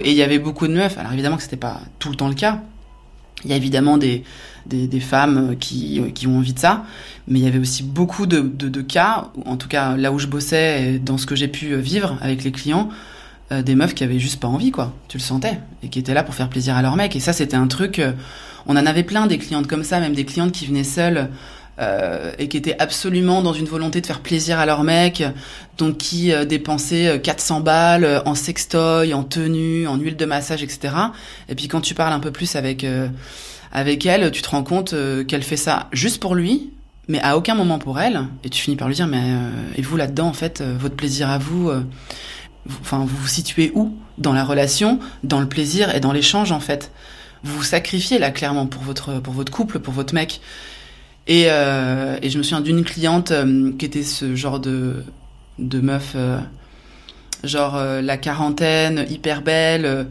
Et 0.00 0.10
il 0.10 0.16
y 0.16 0.22
avait 0.22 0.38
beaucoup 0.38 0.66
de 0.66 0.72
meufs, 0.72 0.98
alors 0.98 1.12
évidemment 1.12 1.36
que 1.36 1.42
c'était 1.42 1.56
pas 1.56 1.80
tout 1.98 2.08
le 2.08 2.16
temps 2.16 2.28
le 2.28 2.34
cas. 2.34 2.62
Il 3.44 3.50
y 3.50 3.52
a 3.52 3.56
évidemment 3.56 3.98
des 3.98 4.24
des, 4.66 4.86
des 4.86 5.00
femmes 5.00 5.56
qui 5.58 6.02
qui 6.14 6.26
ont 6.26 6.38
envie 6.38 6.54
de 6.54 6.58
ça, 6.58 6.84
mais 7.28 7.38
il 7.38 7.44
y 7.44 7.48
avait 7.48 7.58
aussi 7.58 7.82
beaucoup 7.82 8.26
de, 8.26 8.40
de, 8.40 8.68
de, 8.68 8.80
cas, 8.82 9.28
en 9.46 9.56
tout 9.56 9.68
cas 9.68 9.96
là 9.96 10.12
où 10.12 10.18
je 10.18 10.26
bossais, 10.26 10.98
dans 10.98 11.18
ce 11.18 11.26
que 11.26 11.36
j'ai 11.36 11.48
pu 11.48 11.76
vivre 11.76 12.18
avec 12.20 12.44
les 12.44 12.52
clients, 12.52 12.90
euh, 13.52 13.62
des 13.62 13.74
meufs 13.74 13.94
qui 13.94 14.04
avaient 14.04 14.18
juste 14.18 14.40
pas 14.40 14.48
envie, 14.48 14.70
quoi. 14.70 14.94
Tu 15.08 15.18
le 15.18 15.22
sentais, 15.22 15.58
et 15.82 15.88
qui 15.88 15.98
étaient 15.98 16.14
là 16.14 16.22
pour 16.22 16.34
faire 16.34 16.48
plaisir 16.48 16.76
à 16.76 16.82
leur 16.82 16.96
mec. 16.96 17.14
Et 17.14 17.20
ça, 17.20 17.32
c'était 17.32 17.56
un 17.56 17.66
truc. 17.66 17.98
Euh, 17.98 18.12
on 18.66 18.76
en 18.76 18.86
avait 18.86 19.02
plein 19.02 19.26
des 19.26 19.36
clientes 19.36 19.66
comme 19.66 19.84
ça, 19.84 20.00
même 20.00 20.14
des 20.14 20.24
clientes 20.24 20.52
qui 20.52 20.66
venaient 20.66 20.84
seules. 20.84 21.28
Euh, 21.80 22.30
et 22.38 22.46
qui 22.46 22.56
étaient 22.56 22.76
absolument 22.78 23.42
dans 23.42 23.52
une 23.52 23.64
volonté 23.64 24.00
de 24.00 24.06
faire 24.06 24.20
plaisir 24.20 24.60
à 24.60 24.64
leur 24.64 24.84
mec, 24.84 25.24
donc 25.76 25.98
qui 25.98 26.32
euh, 26.32 26.44
dépensaient 26.44 27.20
400 27.20 27.62
balles 27.62 28.22
en 28.26 28.36
sextoy, 28.36 29.12
en 29.12 29.24
tenue, 29.24 29.88
en 29.88 29.96
huile 29.96 30.14
de 30.14 30.24
massage, 30.24 30.62
etc. 30.62 30.94
Et 31.48 31.56
puis 31.56 31.66
quand 31.66 31.80
tu 31.80 31.94
parles 31.94 32.12
un 32.12 32.20
peu 32.20 32.30
plus 32.30 32.54
avec 32.54 32.86
avec 33.74 34.06
elle, 34.06 34.30
tu 34.30 34.40
te 34.40 34.48
rends 34.48 34.62
compte 34.62 34.94
qu'elle 35.28 35.42
fait 35.42 35.56
ça 35.56 35.88
juste 35.92 36.20
pour 36.20 36.34
lui, 36.34 36.70
mais 37.08 37.20
à 37.20 37.36
aucun 37.36 37.54
moment 37.54 37.78
pour 37.78 38.00
elle. 38.00 38.26
Et 38.44 38.50
tu 38.50 38.62
finis 38.62 38.76
par 38.76 38.88
lui 38.88 38.94
dire, 38.94 39.06
mais 39.06 39.20
euh, 39.20 39.50
et 39.76 39.82
vous 39.82 39.96
là-dedans, 39.96 40.26
en 40.26 40.32
fait, 40.32 40.60
euh, 40.60 40.74
votre 40.78 40.96
plaisir 40.96 41.28
à 41.28 41.38
vous, 41.38 41.68
euh, 41.68 41.82
enfin, 42.80 42.98
vous 42.98 43.16
vous 43.16 43.26
situez 43.26 43.72
où? 43.74 43.96
Dans 44.16 44.32
la 44.32 44.44
relation, 44.44 45.00
dans 45.22 45.40
le 45.40 45.48
plaisir 45.48 45.94
et 45.94 46.00
dans 46.00 46.12
l'échange, 46.12 46.52
en 46.52 46.60
fait 46.60 46.92
Vous 47.42 47.56
vous 47.58 47.64
sacrifiez 47.64 48.18
là 48.18 48.30
clairement 48.30 48.66
pour 48.66 48.82
votre 48.82 49.20
pour 49.20 49.34
votre 49.34 49.52
couple, 49.52 49.80
pour 49.80 49.92
votre 49.92 50.14
mec. 50.14 50.40
Et, 51.26 51.46
euh, 51.48 52.18
et 52.22 52.30
je 52.30 52.38
me 52.38 52.42
souviens 52.42 52.60
d'une 52.60 52.84
cliente 52.84 53.30
euh, 53.30 53.72
qui 53.78 53.86
était 53.86 54.02
ce 54.02 54.36
genre 54.36 54.60
de, 54.60 55.04
de 55.58 55.80
meuf, 55.80 56.12
euh, 56.14 56.38
genre 57.42 57.76
euh, 57.76 58.02
la 58.02 58.18
quarantaine, 58.18 59.06
hyper 59.10 59.40
belle, 59.42 60.06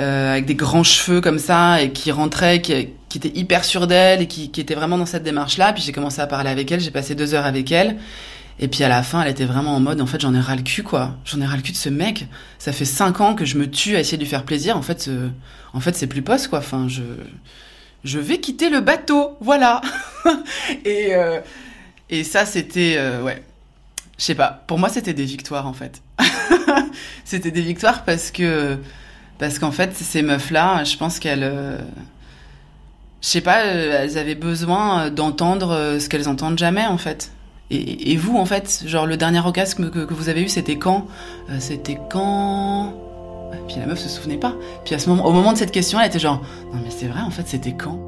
euh, 0.00 0.32
avec 0.32 0.46
des 0.46 0.54
grands 0.54 0.84
cheveux 0.84 1.20
comme 1.20 1.38
ça, 1.38 1.82
et 1.82 1.92
qui 1.92 2.10
rentrait, 2.12 2.62
qui, 2.62 2.72
était 3.14 3.32
hyper 3.34 3.64
sûre 3.64 3.86
d'elle, 3.86 4.22
et 4.22 4.26
qui, 4.26 4.44
était 4.44 4.74
vraiment 4.74 4.96
dans 4.96 5.06
cette 5.06 5.22
démarche-là. 5.22 5.72
Puis 5.74 5.82
j'ai 5.82 5.92
commencé 5.92 6.20
à 6.20 6.26
parler 6.26 6.50
avec 6.50 6.72
elle, 6.72 6.80
j'ai 6.80 6.90
passé 6.90 7.14
deux 7.14 7.34
heures 7.34 7.44
avec 7.44 7.70
elle. 7.72 7.98
Et 8.58 8.68
puis 8.68 8.84
à 8.84 8.88
la 8.88 9.02
fin, 9.02 9.22
elle 9.22 9.30
était 9.30 9.44
vraiment 9.44 9.76
en 9.76 9.80
mode, 9.80 10.00
en 10.00 10.06
fait, 10.06 10.20
j'en 10.20 10.34
ai 10.34 10.40
ras 10.40 10.56
le 10.56 10.62
cul, 10.62 10.82
quoi. 10.82 11.16
J'en 11.24 11.40
ai 11.40 11.46
ras 11.46 11.56
le 11.56 11.62
cul 11.62 11.72
de 11.72 11.76
ce 11.76 11.88
mec. 11.88 12.26
Ça 12.58 12.72
fait 12.72 12.84
cinq 12.84 13.20
ans 13.20 13.34
que 13.34 13.44
je 13.44 13.58
me 13.58 13.70
tue 13.70 13.96
à 13.96 14.00
essayer 14.00 14.16
de 14.16 14.22
lui 14.22 14.30
faire 14.30 14.44
plaisir. 14.44 14.76
En 14.76 14.82
fait, 14.82 15.02
ce... 15.02 15.28
en 15.74 15.80
fait, 15.80 15.94
c'est 15.94 16.06
plus 16.06 16.22
poste, 16.22 16.48
quoi. 16.48 16.60
Enfin, 16.60 16.86
je, 16.88 17.02
je 18.04 18.18
vais 18.18 18.38
quitter 18.38 18.70
le 18.70 18.80
bateau, 18.80 19.36
voilà. 19.40 19.82
et 20.84 21.14
euh... 21.14 21.40
et 22.08 22.24
ça, 22.24 22.46
c'était, 22.46 22.94
euh, 22.96 23.22
ouais, 23.22 23.42
je 24.16 24.24
sais 24.24 24.34
pas. 24.34 24.64
Pour 24.66 24.78
moi, 24.78 24.88
c'était 24.88 25.14
des 25.14 25.24
victoires, 25.24 25.66
en 25.66 25.74
fait. 25.74 26.02
c'était 27.24 27.50
des 27.50 27.62
victoires 27.62 28.04
parce 28.04 28.30
que 28.30 28.78
parce 29.42 29.58
qu'en 29.58 29.72
fait, 29.72 29.92
ces 29.96 30.22
meufs-là, 30.22 30.84
je 30.84 30.96
pense 30.96 31.18
qu'elles 31.18 31.42
euh, 31.42 31.76
je 33.20 33.26
sais 33.26 33.40
pas, 33.40 33.64
elles 33.64 34.16
avaient 34.16 34.36
besoin 34.36 35.10
d'entendre 35.10 35.96
ce 35.98 36.08
qu'elles 36.08 36.28
entendent 36.28 36.58
jamais, 36.58 36.86
en 36.86 36.96
fait. 36.96 37.32
Et, 37.68 38.16
vous, 38.16 38.36
en 38.36 38.44
fait, 38.44 38.84
genre 38.86 39.04
le 39.04 39.16
dernier 39.16 39.40
orgasme 39.40 39.90
que, 39.90 40.14
vous 40.14 40.28
avez 40.28 40.42
eu, 40.42 40.48
c'était 40.48 40.76
quand? 40.76 41.08
Euh, 41.50 41.56
C'était 41.58 41.98
quand? 42.08 42.94
Puis 43.66 43.78
la 43.80 43.86
meuf 43.86 43.98
se 43.98 44.08
souvenait 44.08 44.36
pas. 44.36 44.54
Puis 44.84 44.94
à 44.94 45.00
ce 45.00 45.08
moment, 45.08 45.26
au 45.26 45.32
moment 45.32 45.52
de 45.52 45.58
cette 45.58 45.72
question, 45.72 45.98
elle 45.98 46.06
était 46.06 46.20
genre 46.20 46.40
non 46.72 46.78
mais 46.80 46.90
c'est 46.90 47.08
vrai, 47.08 47.22
en 47.22 47.30
fait, 47.30 47.48
c'était 47.48 47.72
quand? 47.72 47.98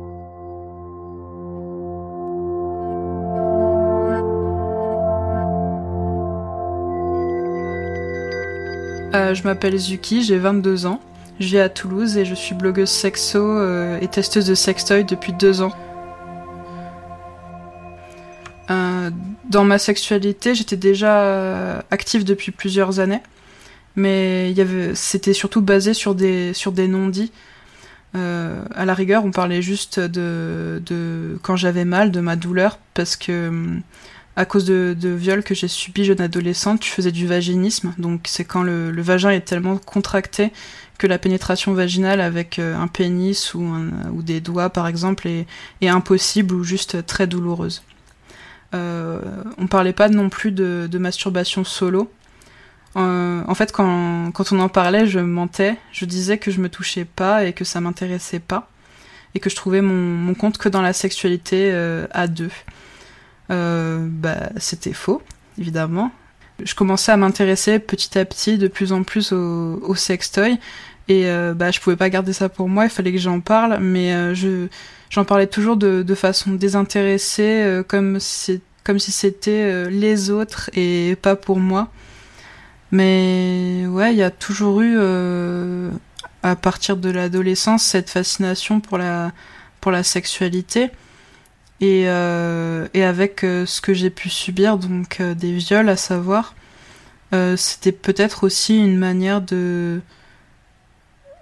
Euh, 9.14 9.34
Je 9.34 9.42
m'appelle 9.42 9.76
Zuki, 9.76 10.22
j'ai 10.22 10.38
22 10.38 10.86
ans. 10.86 11.00
Je 11.40 11.46
vis 11.46 11.58
à 11.58 11.68
Toulouse 11.68 12.16
et 12.16 12.24
je 12.24 12.34
suis 12.34 12.54
blogueuse 12.54 12.88
sexo 12.88 13.38
euh, 13.38 13.98
et 14.00 14.08
testeuse 14.08 14.46
de 14.46 14.54
sextoy 14.54 15.04
depuis 15.04 15.32
deux 15.32 15.62
ans. 15.62 15.72
Euh, 18.70 19.10
dans 19.48 19.64
ma 19.64 19.78
sexualité, 19.78 20.54
j'étais 20.54 20.76
déjà 20.76 21.20
euh, 21.22 21.80
active 21.90 22.24
depuis 22.24 22.50
plusieurs 22.50 23.00
années, 23.00 23.20
mais 23.96 24.54
c'était 24.94 25.34
surtout 25.34 25.60
basé 25.60 25.92
sur 25.94 26.14
des 26.14 26.54
sur 26.54 26.72
des 26.72 26.88
non-dits. 26.88 27.32
Euh, 28.16 28.62
à 28.74 28.84
la 28.84 28.94
rigueur, 28.94 29.24
on 29.24 29.32
parlait 29.32 29.60
juste 29.60 29.98
de, 29.98 30.80
de 30.86 31.38
quand 31.42 31.56
j'avais 31.56 31.84
mal, 31.84 32.10
de 32.10 32.20
ma 32.20 32.36
douleur, 32.36 32.78
parce 32.94 33.16
que 33.16 33.50
à 34.36 34.44
cause 34.44 34.64
de, 34.64 34.96
de 34.98 35.08
viols 35.10 35.44
que 35.44 35.54
j'ai 35.54 35.68
subis 35.68 36.04
jeune 36.04 36.20
adolescente, 36.20 36.84
je 36.84 36.90
faisais 36.90 37.12
du 37.12 37.26
vaginisme, 37.26 37.94
donc 37.98 38.22
c'est 38.26 38.44
quand 38.44 38.62
le, 38.62 38.90
vagin 39.00 39.30
est 39.30 39.42
tellement 39.42 39.76
contracté 39.76 40.52
que 40.98 41.06
la 41.06 41.18
pénétration 41.18 41.72
vaginale 41.72 42.20
avec 42.20 42.58
un 42.58 42.86
pénis 42.88 43.54
ou, 43.54 43.62
un, 43.62 44.10
ou 44.12 44.22
des 44.22 44.40
doigts 44.40 44.70
par 44.70 44.86
exemple 44.86 45.28
est, 45.28 45.46
impossible 45.82 46.54
ou 46.54 46.64
juste 46.64 47.06
très 47.06 47.26
douloureuse. 47.26 47.82
Euh, 48.74 49.20
on 49.58 49.66
parlait 49.66 49.92
pas 49.92 50.08
non 50.08 50.28
plus 50.28 50.52
de, 50.52 50.98
masturbation 50.98 51.64
solo. 51.64 52.10
Euh, 52.96 53.42
en 53.46 53.54
fait, 53.54 53.72
quand, 53.72 54.30
quand, 54.32 54.52
on 54.52 54.60
en 54.60 54.68
parlait, 54.68 55.06
je 55.06 55.20
mentais. 55.20 55.76
Je 55.92 56.04
disais 56.04 56.38
que 56.38 56.50
je 56.50 56.60
me 56.60 56.68
touchais 56.68 57.04
pas 57.04 57.44
et 57.44 57.52
que 57.52 57.64
ça 57.64 57.80
m'intéressait 57.80 58.40
pas. 58.40 58.68
Et 59.34 59.40
que 59.40 59.50
je 59.50 59.56
trouvais 59.56 59.80
mon, 59.80 59.94
mon 59.94 60.34
compte 60.34 60.58
que 60.58 60.68
dans 60.68 60.82
la 60.82 60.92
sexualité 60.92 61.70
euh, 61.72 62.06
à 62.12 62.26
deux. 62.28 62.50
Euh, 63.50 64.06
bah, 64.08 64.50
c'était 64.56 64.92
faux, 64.92 65.22
évidemment. 65.58 66.10
Je 66.62 66.74
commençais 66.74 67.12
à 67.12 67.16
m'intéresser 67.16 67.78
petit 67.78 68.18
à 68.18 68.24
petit 68.24 68.58
de 68.58 68.68
plus 68.68 68.92
en 68.92 69.02
plus 69.02 69.32
au, 69.32 69.80
au 69.82 69.94
sextoy. 69.94 70.58
Et 71.08 71.26
euh, 71.26 71.52
bah, 71.54 71.70
je 71.70 71.80
pouvais 71.80 71.96
pas 71.96 72.08
garder 72.08 72.32
ça 72.32 72.48
pour 72.48 72.68
moi, 72.68 72.84
il 72.84 72.90
fallait 72.90 73.12
que 73.12 73.18
j'en 73.18 73.40
parle. 73.40 73.78
Mais 73.80 74.34
je 74.34 74.68
j'en 75.14 75.24
parlais 75.24 75.46
toujours 75.46 75.76
de, 75.76 76.02
de 76.02 76.14
façon 76.16 76.52
désintéressée, 76.52 77.62
euh, 77.62 77.82
comme, 77.84 78.18
si, 78.18 78.60
comme 78.82 78.98
si 78.98 79.12
c'était 79.12 79.50
euh, 79.50 79.88
les 79.88 80.30
autres 80.30 80.70
et 80.74 81.16
pas 81.22 81.36
pour 81.36 81.60
moi. 81.60 81.88
Mais 82.90 83.84
ouais, 83.88 84.12
il 84.12 84.18
y 84.18 84.22
a 84.22 84.30
toujours 84.30 84.80
eu, 84.80 84.94
euh, 84.96 85.90
à 86.42 86.56
partir 86.56 86.96
de 86.96 87.10
l'adolescence, 87.10 87.84
cette 87.84 88.10
fascination 88.10 88.80
pour 88.80 88.98
la, 88.98 89.32
pour 89.80 89.92
la 89.92 90.02
sexualité. 90.02 90.90
Et, 91.84 92.04
euh, 92.08 92.88
et 92.94 93.04
avec 93.04 93.40
ce 93.40 93.80
que 93.80 93.92
j'ai 93.92 94.10
pu 94.10 94.30
subir, 94.30 94.78
donc 94.78 95.20
des 95.20 95.52
viols 95.52 95.88
à 95.88 95.96
savoir, 95.96 96.54
c'était 97.56 97.92
peut-être 97.92 98.44
aussi 98.44 98.78
une 98.78 98.96
manière 98.96 99.42
de, 99.42 100.00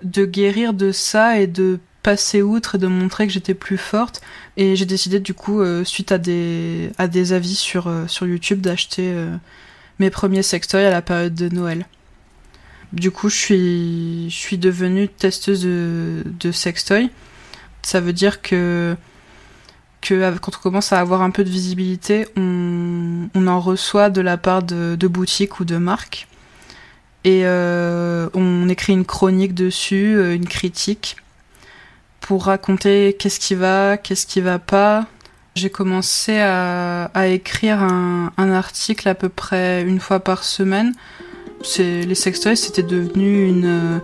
de 0.03 0.25
guérir 0.25 0.73
de 0.73 0.91
ça 0.91 1.39
et 1.39 1.47
de 1.47 1.79
passer 2.03 2.43
outre 2.43 2.75
et 2.75 2.79
de 2.79 2.87
montrer 2.87 3.27
que 3.27 3.33
j'étais 3.33 3.55
plus 3.55 3.79
forte. 3.79 4.21
Et 4.57 4.77
j'ai 4.77 4.87
décidé 4.87 5.21
du 5.21 5.35
coup, 5.35 5.61
euh, 5.61 5.85
suite 5.85 6.13
à 6.13 6.19
des, 6.19 6.91
à 6.99 7.09
des 7.09 7.33
avis 7.33 7.55
sur, 7.55 7.87
euh, 7.87 8.07
sur 8.07 8.27
YouTube, 8.27 8.61
d'acheter 8.61 9.13
euh, 9.15 9.37
mes 9.99 10.11
premiers 10.11 10.43
sextoys 10.43 10.87
à 10.87 10.91
la 10.91 11.03
période 11.03 11.35
de 11.35 11.49
Noël. 11.49 11.87
Du 12.93 13.11
coup, 13.11 13.29
je 13.29 13.37
suis, 13.37 14.31
je 14.31 14.37
suis 14.37 14.59
devenue 14.59 15.09
testeuse 15.09 15.63
de, 15.63 16.25
de 16.41 16.53
sextoy. 16.53 17.11
Ça 17.83 18.01
veut 18.01 18.13
dire 18.13 18.43
que, 18.43 18.97
quand 20.09 20.57
on 20.57 20.61
commence 20.63 20.93
à 20.93 21.01
avoir 21.01 21.23
un 21.23 21.31
peu 21.31 21.45
de 21.45 21.51
visibilité, 21.51 22.27
on, 22.37 23.29
en 23.47 23.61
reçoit 23.61 24.11
de 24.11 24.21
la 24.21 24.37
part 24.37 24.63
de, 24.63 25.07
boutiques 25.07 25.61
ou 25.61 25.65
de 25.65 25.77
marques. 25.77 26.29
Et 27.25 27.43
euh, 27.45 28.29
on 28.35 28.69
écrit 28.69 28.93
une 28.93 29.05
chronique 29.05 29.55
dessus, 29.55 30.35
une 30.35 30.49
critique 30.49 31.17
pour 32.21 32.45
raconter 32.45 33.17
qu'est-ce 33.19 33.39
qui 33.39 33.55
va, 33.55 33.97
qu'est-ce 33.97 34.27
qui 34.27 34.41
va 34.41 34.59
pas. 34.59 35.07
J'ai 35.55 35.69
commencé 35.69 36.39
à, 36.39 37.11
écrire 37.27 37.83
un, 37.83 38.33
article 38.39 39.09
à 39.09 39.15
peu 39.15 39.29
près 39.29 39.83
une 39.83 40.01
fois 40.01 40.21
par 40.21 40.45
semaine. 40.45 40.95
Les 41.79 42.15
sextoys, 42.15 42.57
c'était 42.57 42.83
devenu 42.83 43.47
une... 43.47 43.67
Euh, 43.67 43.99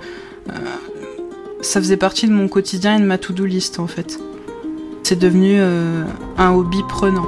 ça 1.63 1.81
faisait 1.81 1.97
partie 1.97 2.27
de 2.29 2.33
mon 2.33 2.49
quotidien 2.49 2.97
et 2.97 3.01
de 3.01 3.07
ma 3.07 3.19
to-do 3.19 3.45
list 3.45 3.79
en 3.81 3.87
fait. 3.87 4.19
C'est 5.03 5.19
devenu 5.19 5.57
euh, 5.59 6.05
un 6.37 6.51
hobby 6.53 6.83
prenant. 6.89 7.27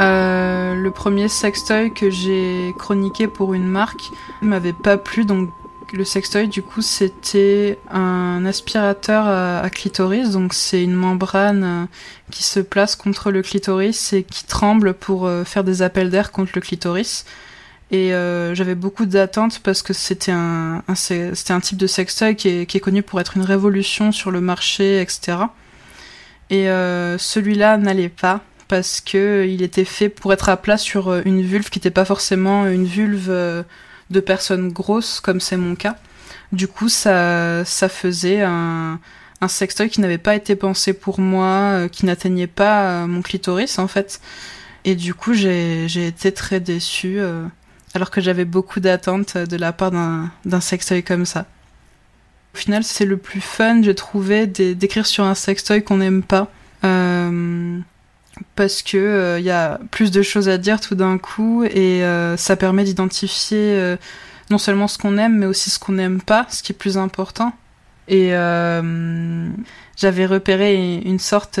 Euh, 0.00 0.74
le 0.74 0.90
premier 0.90 1.28
sextoy 1.28 1.92
que 1.92 2.10
j'ai 2.10 2.74
chroniqué 2.78 3.28
pour 3.28 3.54
une 3.54 3.66
marque 3.66 4.10
m'avait 4.40 4.72
pas 4.72 4.96
plu, 4.96 5.24
donc 5.24 5.50
le 5.92 6.04
sextoy, 6.04 6.48
du 6.48 6.62
coup, 6.62 6.80
c'était 6.80 7.78
un 7.90 8.44
aspirateur 8.46 9.26
à, 9.26 9.68
clitoris. 9.70 10.30
Donc, 10.30 10.54
c'est 10.54 10.82
une 10.82 10.94
membrane 10.94 11.64
euh, 11.64 11.84
qui 12.30 12.42
se 12.42 12.60
place 12.60 12.96
contre 12.96 13.30
le 13.30 13.42
clitoris 13.42 14.12
et 14.12 14.22
qui 14.22 14.44
tremble 14.44 14.94
pour 14.94 15.26
euh, 15.26 15.44
faire 15.44 15.64
des 15.64 15.82
appels 15.82 16.10
d'air 16.10 16.32
contre 16.32 16.52
le 16.54 16.60
clitoris. 16.60 17.24
Et 17.92 18.14
euh, 18.14 18.54
j'avais 18.54 18.74
beaucoup 18.74 19.06
d'attentes 19.06 19.60
parce 19.60 19.82
que 19.82 19.92
c'était 19.92 20.32
un, 20.32 20.82
un 20.88 20.94
c'était 20.94 21.52
un 21.52 21.60
type 21.60 21.76
de 21.76 21.86
sextoy 21.86 22.34
qui 22.36 22.48
est, 22.48 22.66
qui 22.66 22.78
est, 22.78 22.80
connu 22.80 23.02
pour 23.02 23.20
être 23.20 23.36
une 23.36 23.44
révolution 23.44 24.12
sur 24.12 24.30
le 24.30 24.40
marché, 24.40 25.00
etc. 25.00 25.38
Et 26.50 26.68
euh, 26.68 27.18
celui-là 27.18 27.76
n'allait 27.76 28.08
pas 28.08 28.40
parce 28.68 29.00
que 29.00 29.46
il 29.46 29.62
était 29.62 29.84
fait 29.84 30.08
pour 30.08 30.32
être 30.32 30.48
à 30.48 30.56
plat 30.56 30.78
sur 30.78 31.14
une 31.26 31.42
vulve 31.42 31.68
qui 31.68 31.78
n'était 31.78 31.90
pas 31.90 32.06
forcément 32.06 32.66
une 32.66 32.86
vulve 32.86 33.28
de 34.10 34.20
personnes 34.20 34.72
grosses, 34.72 35.20
comme 35.20 35.40
c'est 35.40 35.58
mon 35.58 35.74
cas. 35.74 35.96
Du 36.52 36.68
coup, 36.68 36.88
ça, 36.88 37.64
ça 37.64 37.88
faisait 37.88 38.42
un, 38.42 38.98
un 39.42 39.48
sextoy 39.48 39.90
qui 39.90 40.00
n'avait 40.00 40.18
pas 40.18 40.36
été 40.36 40.54
pensé 40.54 40.92
pour 40.92 41.18
moi, 41.18 41.46
euh, 41.46 41.88
qui 41.88 42.06
n'atteignait 42.06 42.46
pas 42.46 43.02
euh, 43.02 43.06
mon 43.08 43.22
clitoris, 43.22 43.78
en 43.78 43.88
fait. 43.88 44.20
Et 44.84 44.94
du 44.94 45.14
coup, 45.14 45.34
j'ai 45.34 46.06
été 46.06 46.32
très 46.32 46.60
déçue, 46.60 47.18
euh, 47.18 47.44
alors 47.94 48.10
que 48.10 48.20
j'avais 48.20 48.44
beaucoup 48.44 48.80
d'attentes 48.80 49.36
de 49.36 49.56
la 49.56 49.72
part 49.72 49.90
d'un 49.90 50.60
sextoy 50.60 51.02
comme 51.02 51.26
ça. 51.26 51.46
Au 52.54 52.58
final, 52.58 52.84
c'est 52.84 53.06
le 53.06 53.16
plus 53.16 53.40
fun, 53.40 53.82
j'ai 53.82 53.94
trouvé, 53.94 54.46
d'écrire 54.46 55.06
sur 55.06 55.24
un 55.24 55.34
sextoy 55.34 55.82
qu'on 55.82 55.98
n'aime 55.98 56.22
pas. 56.22 56.50
Euh, 56.84 57.78
parce 58.56 58.82
que 58.82 58.96
il 58.96 58.98
euh, 58.98 59.40
y 59.40 59.50
a 59.50 59.78
plus 59.90 60.10
de 60.10 60.22
choses 60.22 60.48
à 60.48 60.58
dire 60.58 60.80
tout 60.80 60.94
d'un 60.94 61.18
coup 61.18 61.64
et 61.64 62.02
euh, 62.04 62.36
ça 62.36 62.56
permet 62.56 62.84
d'identifier 62.84 63.58
euh, 63.58 63.96
non 64.50 64.58
seulement 64.58 64.88
ce 64.88 64.98
qu'on 64.98 65.18
aime 65.18 65.38
mais 65.38 65.46
aussi 65.46 65.70
ce 65.70 65.78
qu'on 65.78 65.92
n'aime 65.92 66.20
pas, 66.20 66.46
ce 66.50 66.62
qui 66.62 66.72
est 66.72 66.76
plus 66.76 66.98
important. 66.98 67.52
Et 68.08 68.30
j'avais 69.96 70.26
repéré 70.26 70.96
une 71.04 71.20
sorte 71.20 71.58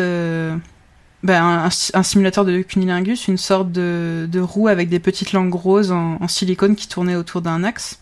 ben, 1.22 1.68
un, 1.94 2.02
simulateur 2.02 2.44
de 2.44 2.62
cunilingus, 2.62 3.28
une 3.28 3.38
sorte 3.38 3.70
de, 3.70 4.40
roue 4.40 4.66
avec 4.68 4.88
des 4.88 4.98
petites 4.98 5.32
langues 5.32 5.54
roses 5.54 5.92
en, 5.92 6.26
silicone 6.26 6.74
qui 6.74 6.88
tournaient 6.88 7.14
autour 7.14 7.42
d'un 7.42 7.62
axe. 7.62 7.98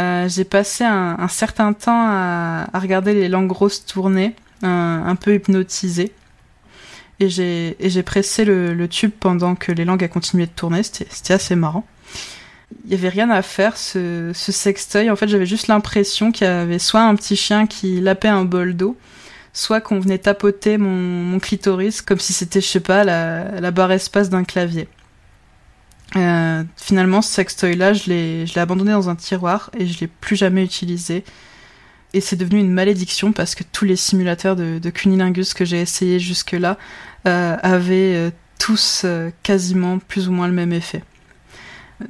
Euh, 0.00 0.28
j'ai 0.28 0.44
passé 0.44 0.84
un, 0.84 1.28
certain 1.28 1.72
temps 1.72 2.06
à, 2.08 2.66
regarder 2.74 3.14
les 3.14 3.28
langues 3.28 3.50
roses 3.50 3.84
tourner 3.84 4.34
un, 4.62 5.16
peu 5.16 5.34
hypnotisé. 5.34 6.12
Et 7.18 7.28
j'ai 7.28 8.02
pressé 8.04 8.44
le, 8.44 8.86
tube 8.88 9.12
pendant 9.18 9.56
que 9.56 9.72
les 9.72 9.84
langues 9.84 10.04
a 10.04 10.08
continué 10.08 10.46
de 10.46 10.52
tourner, 10.52 10.82
c'était 10.84 11.34
assez 11.34 11.56
marrant. 11.56 11.84
Il 12.84 12.92
y 12.92 12.94
avait 12.94 13.08
rien 13.08 13.30
à 13.30 13.42
faire, 13.42 13.76
ce, 13.76 14.30
ce 14.34 14.52
sextoy. 14.52 15.10
En 15.10 15.16
fait, 15.16 15.28
j'avais 15.28 15.46
juste 15.46 15.66
l'impression 15.66 16.30
qu'il 16.30 16.46
y 16.46 16.50
avait 16.50 16.78
soit 16.78 17.02
un 17.02 17.14
petit 17.16 17.36
chien 17.36 17.66
qui 17.66 18.00
lapait 18.00 18.28
un 18.28 18.44
bol 18.44 18.76
d'eau, 18.76 18.96
soit 19.56 19.80
qu'on 19.80 19.98
venait 19.98 20.18
tapoter 20.18 20.76
mon, 20.76 21.38
clitoris 21.40 22.02
comme 22.02 22.20
si 22.20 22.34
c'était, 22.34 22.60
je 22.60 22.66
sais 22.66 22.80
pas, 22.80 23.04
la, 23.04 23.70
barre 23.70 23.90
espace 23.90 24.28
d'un 24.28 24.44
clavier. 24.44 24.86
Euh, 26.14 26.62
finalement, 26.76 27.22
ce 27.22 27.32
sextoy-là, 27.32 27.94
je 27.94 28.10
l'ai 28.10 28.58
abandonné 28.58 28.92
dans 28.92 29.08
un 29.08 29.16
tiroir 29.16 29.70
et 29.76 29.86
je 29.86 30.00
l'ai 30.00 30.08
plus 30.08 30.36
jamais 30.36 30.62
utilisé. 30.62 31.24
Et 32.12 32.20
c'est 32.20 32.36
devenu 32.36 32.60
une 32.60 32.70
malédiction 32.70 33.32
parce 33.32 33.54
que 33.54 33.64
tous 33.64 33.86
les 33.86 33.96
simulateurs 33.96 34.56
de, 34.56 34.90
cunilingus 34.90 35.54
que 35.54 35.64
j'ai 35.64 35.80
essayé 35.80 36.20
jusque-là 36.20 36.76
euh, 37.26 37.56
avaient 37.62 38.14
euh, 38.14 38.30
tous 38.58 39.06
quasiment 39.42 39.98
plus 39.98 40.28
ou 40.28 40.32
moins 40.32 40.48
le 40.48 40.54
même 40.54 40.74
effet. 40.74 41.02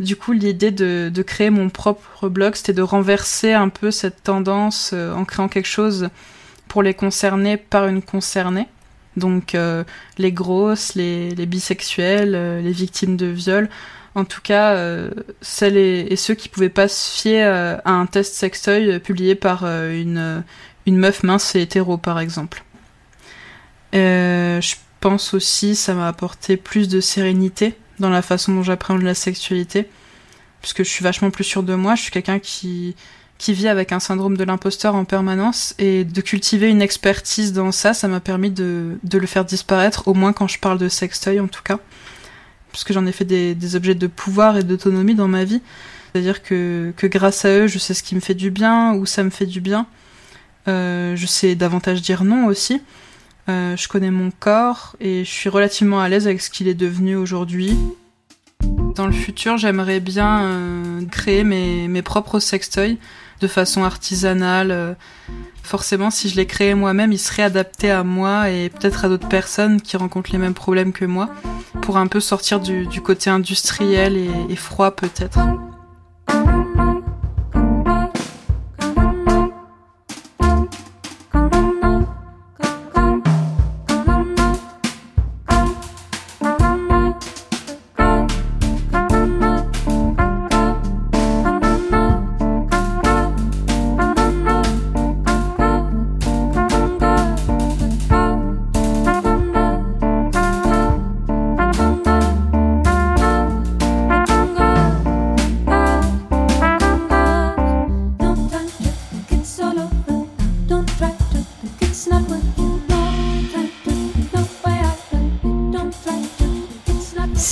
Du 0.01 0.17
coup, 0.17 0.33
l'idée 0.33 0.73
de, 0.73 1.13
de, 1.15 1.23
créer 1.23 1.51
mon 1.51 1.71
propre 1.71 2.29
blog, 2.29 2.57
c'était 2.57 2.73
de 2.73 2.83
renverser 2.83 3.53
un 3.53 3.69
peu 3.69 3.93
cette 3.93 4.25
tendance 4.25 4.93
en 4.93 5.25
créant 5.25 5.47
quelque 5.47 5.69
chose 5.69 6.11
pour 6.69 6.83
les 6.83 6.95
concernés 6.95 7.57
par 7.57 7.87
une 7.87 8.03
concernée. 8.03 8.67
Donc 9.17 9.55
euh, 9.55 9.85
les 10.19 10.33
grosses, 10.33 10.95
les, 10.95 11.31
les 11.31 11.47
bisexuels, 11.47 12.35
euh, 12.35 12.61
les 12.61 12.73
victimes 12.73 13.17
de 13.17 13.27
viol, 13.27 13.69
en 14.15 14.25
tout 14.25 14.43
cas 14.43 14.75
euh, 14.75 15.11
celles 15.41 15.77
et, 15.77 16.17
ceux 16.17 16.35
qui 16.35 16.49
pouvaient 16.49 16.69
pas 16.69 16.89
se 16.89 17.19
fier 17.19 17.81
à 17.85 17.91
un 17.93 18.07
test 18.07 18.35
sextoy 18.35 18.99
publié 19.01 19.35
par 19.35 19.65
une, 19.65 20.45
une 20.87 20.99
meuf 20.99 21.23
mince 21.23 21.55
et 21.55 21.63
hétéro 21.63 21.97
par 21.97 22.19
exemple. 22.19 22.63
je 23.93 24.75
pense 25.01 25.35
aussi 25.35 25.77
ça 25.77 25.95
m'a 25.95 26.09
apporté 26.09 26.57
plus 26.57 26.89
de 26.89 27.01
sérénité 27.01 27.75
dans 27.99 28.11
la 28.11 28.23
façon 28.23 28.55
dont 28.55 28.63
j'appréhende 28.63 29.03
la 29.03 29.15
sexualité, 29.15 29.89
puisque 30.61 30.79
je 30.79 30.91
suis 30.91 31.05
vachement 31.05 31.31
plus 31.31 31.45
sûre 31.45 31.63
de 31.63 31.75
moi, 31.75 31.95
je 31.95 32.03
suis 32.03 32.11
quelqu'un 32.11 32.39
qui 32.39 32.95
qui 33.39 33.53
vit 33.53 33.69
avec 33.69 33.93
un 33.93 34.01
syndrome 34.01 34.37
de 34.37 34.45
l'imposteur 34.45 34.95
en 34.95 35.05
permanence 35.05 35.75
et 35.79 36.05
de 36.05 36.21
cultiver 36.21 36.69
une 36.69 36.81
expertise 36.81 37.53
dans 37.53 37.73
ça, 37.73 37.93
ça 37.93 38.09
m'a 38.09 38.21
permis 38.21 38.51
de, 38.51 38.99
de, 39.05 39.19
le 39.19 39.27
faire 39.27 39.45
disparaître, 39.45 40.09
au 40.09 40.15
moins 40.15 40.33
quand 40.33 40.49
je 40.49 40.59
parle 40.59 40.79
de 40.79 40.89
sextoy 40.89 41.39
en 41.39 41.49
tout 41.49 41.63
cas, 41.63 41.79
puisque 42.73 42.93
j'en 42.93 43.05
ai 43.07 43.13
fait 43.13 43.25
des, 43.25 43.77
objets 43.77 43.95
de 43.95 44.07
pouvoir 44.07 44.57
et 44.57 44.63
d'autonomie 44.63 45.15
dans 45.15 45.29
ma 45.29 45.45
vie. 45.45 45.61
C'est-à-dire 46.13 46.43
que, 46.43 46.95
que 46.97 47.07
grâce 47.07 47.45
à 47.45 47.51
eux, 47.51 47.67
je 47.67 47.79
sais 47.79 47.93
ce 47.93 48.03
qui 48.03 48.15
me 48.15 48.21
fait 48.21 48.35
du 48.35 48.51
bien, 48.51 48.95
ou 48.95 49.05
ça 49.05 49.23
me 49.23 49.31
fait 49.31 49.45
du 49.45 49.61
bien. 49.61 49.87
Euh, 50.67 51.15
je 51.15 51.27
sais 51.27 51.55
davantage 51.55 52.01
dire 52.01 52.25
non 52.25 52.47
aussi. 52.47 52.81
Euh, 53.49 53.77
je 53.77 53.87
connais 53.87 54.11
mon 54.11 54.31
corps 54.31 54.97
et 54.99 55.25
je 55.25 55.31
suis 55.31 55.49
relativement 55.49 56.01
à 56.01 56.09
l'aise 56.09 56.27
avec 56.27 56.41
ce 56.41 56.51
qu'il 56.51 56.69
est 56.69 56.75
devenu 56.75 57.17
aujourd'hui. 57.17 57.77
Dans 58.97 59.07
le 59.07 59.13
futur, 59.13 59.59
j'aimerais 59.59 60.01
bien 60.01 60.43
euh, 60.43 61.05
créer 61.11 61.45
mes, 61.45 61.87
mes 61.87 62.03
propres 62.03 62.41
sextoys 62.41 62.97
de 63.41 63.49
façon 63.49 63.85
artisanale. 63.85 64.71
Euh, 64.71 64.95
forcément, 65.63 66.11
si 66.11 66.29
je 66.29 66.37
les 66.37 66.47
créais 66.47 66.75
moi-même, 66.75 67.13
ils 67.13 67.19
seraient 67.19 67.43
adaptés 67.43 67.91
à 67.91 68.05
moi 68.05 68.51
et 68.51 68.69
peut-être 68.69 69.05
à 69.05 69.09
d'autres 69.09 69.29
personnes 69.29 69.81
qui 69.81 69.97
rencontrent 69.97 70.31
les 70.33 70.39
mêmes 70.39 70.55
problèmes 70.55 70.93
que 70.93 71.05
moi, 71.05 71.29
pour 71.83 71.97
un 71.97 72.07
peu 72.07 72.21
sortir 72.21 72.61
du, 72.61 73.01
côté 73.03 73.31
industriel 73.31 74.17
et 74.49 74.57
froid 74.57 74.93
peut-être. 74.93 75.39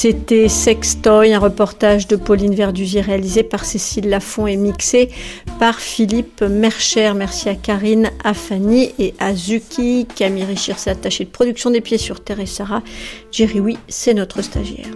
C'était 0.05 0.51
Sextoy, 0.51 1.33
un 1.33 1.39
reportage 1.39 2.07
de 2.09 2.17
Pauline 2.17 2.55
Verdusier 2.55 3.01
réalisé 3.01 3.43
par 3.43 3.65
Cécile 3.65 4.11
Lafont 4.11 4.47
et 4.47 4.59
mixé 4.59 5.09
par 5.59 5.81
Philippe 5.81 6.43
Mercher. 6.43 7.15
Merci 7.17 7.49
à 7.49 7.55
Karine, 7.55 8.11
à 8.23 8.35
Fanny 8.35 8.93
et 8.99 9.15
à 9.19 9.35
Zuki. 9.35 10.07
Camille 10.15 10.45
Richir 10.45 10.79
s'est 10.79 10.91
attaché 10.91 11.25
de 11.25 11.31
production 11.31 11.71
des 11.71 11.81
pieds 11.81 11.97
sur 11.97 12.23
terre 12.23 12.41
et 12.41 12.45
Sarah. 12.45 12.83
Jerry, 13.33 13.61
oui, 13.61 13.79
c'est 13.89 14.13
notre 14.13 14.43
stagiaire. 14.43 14.93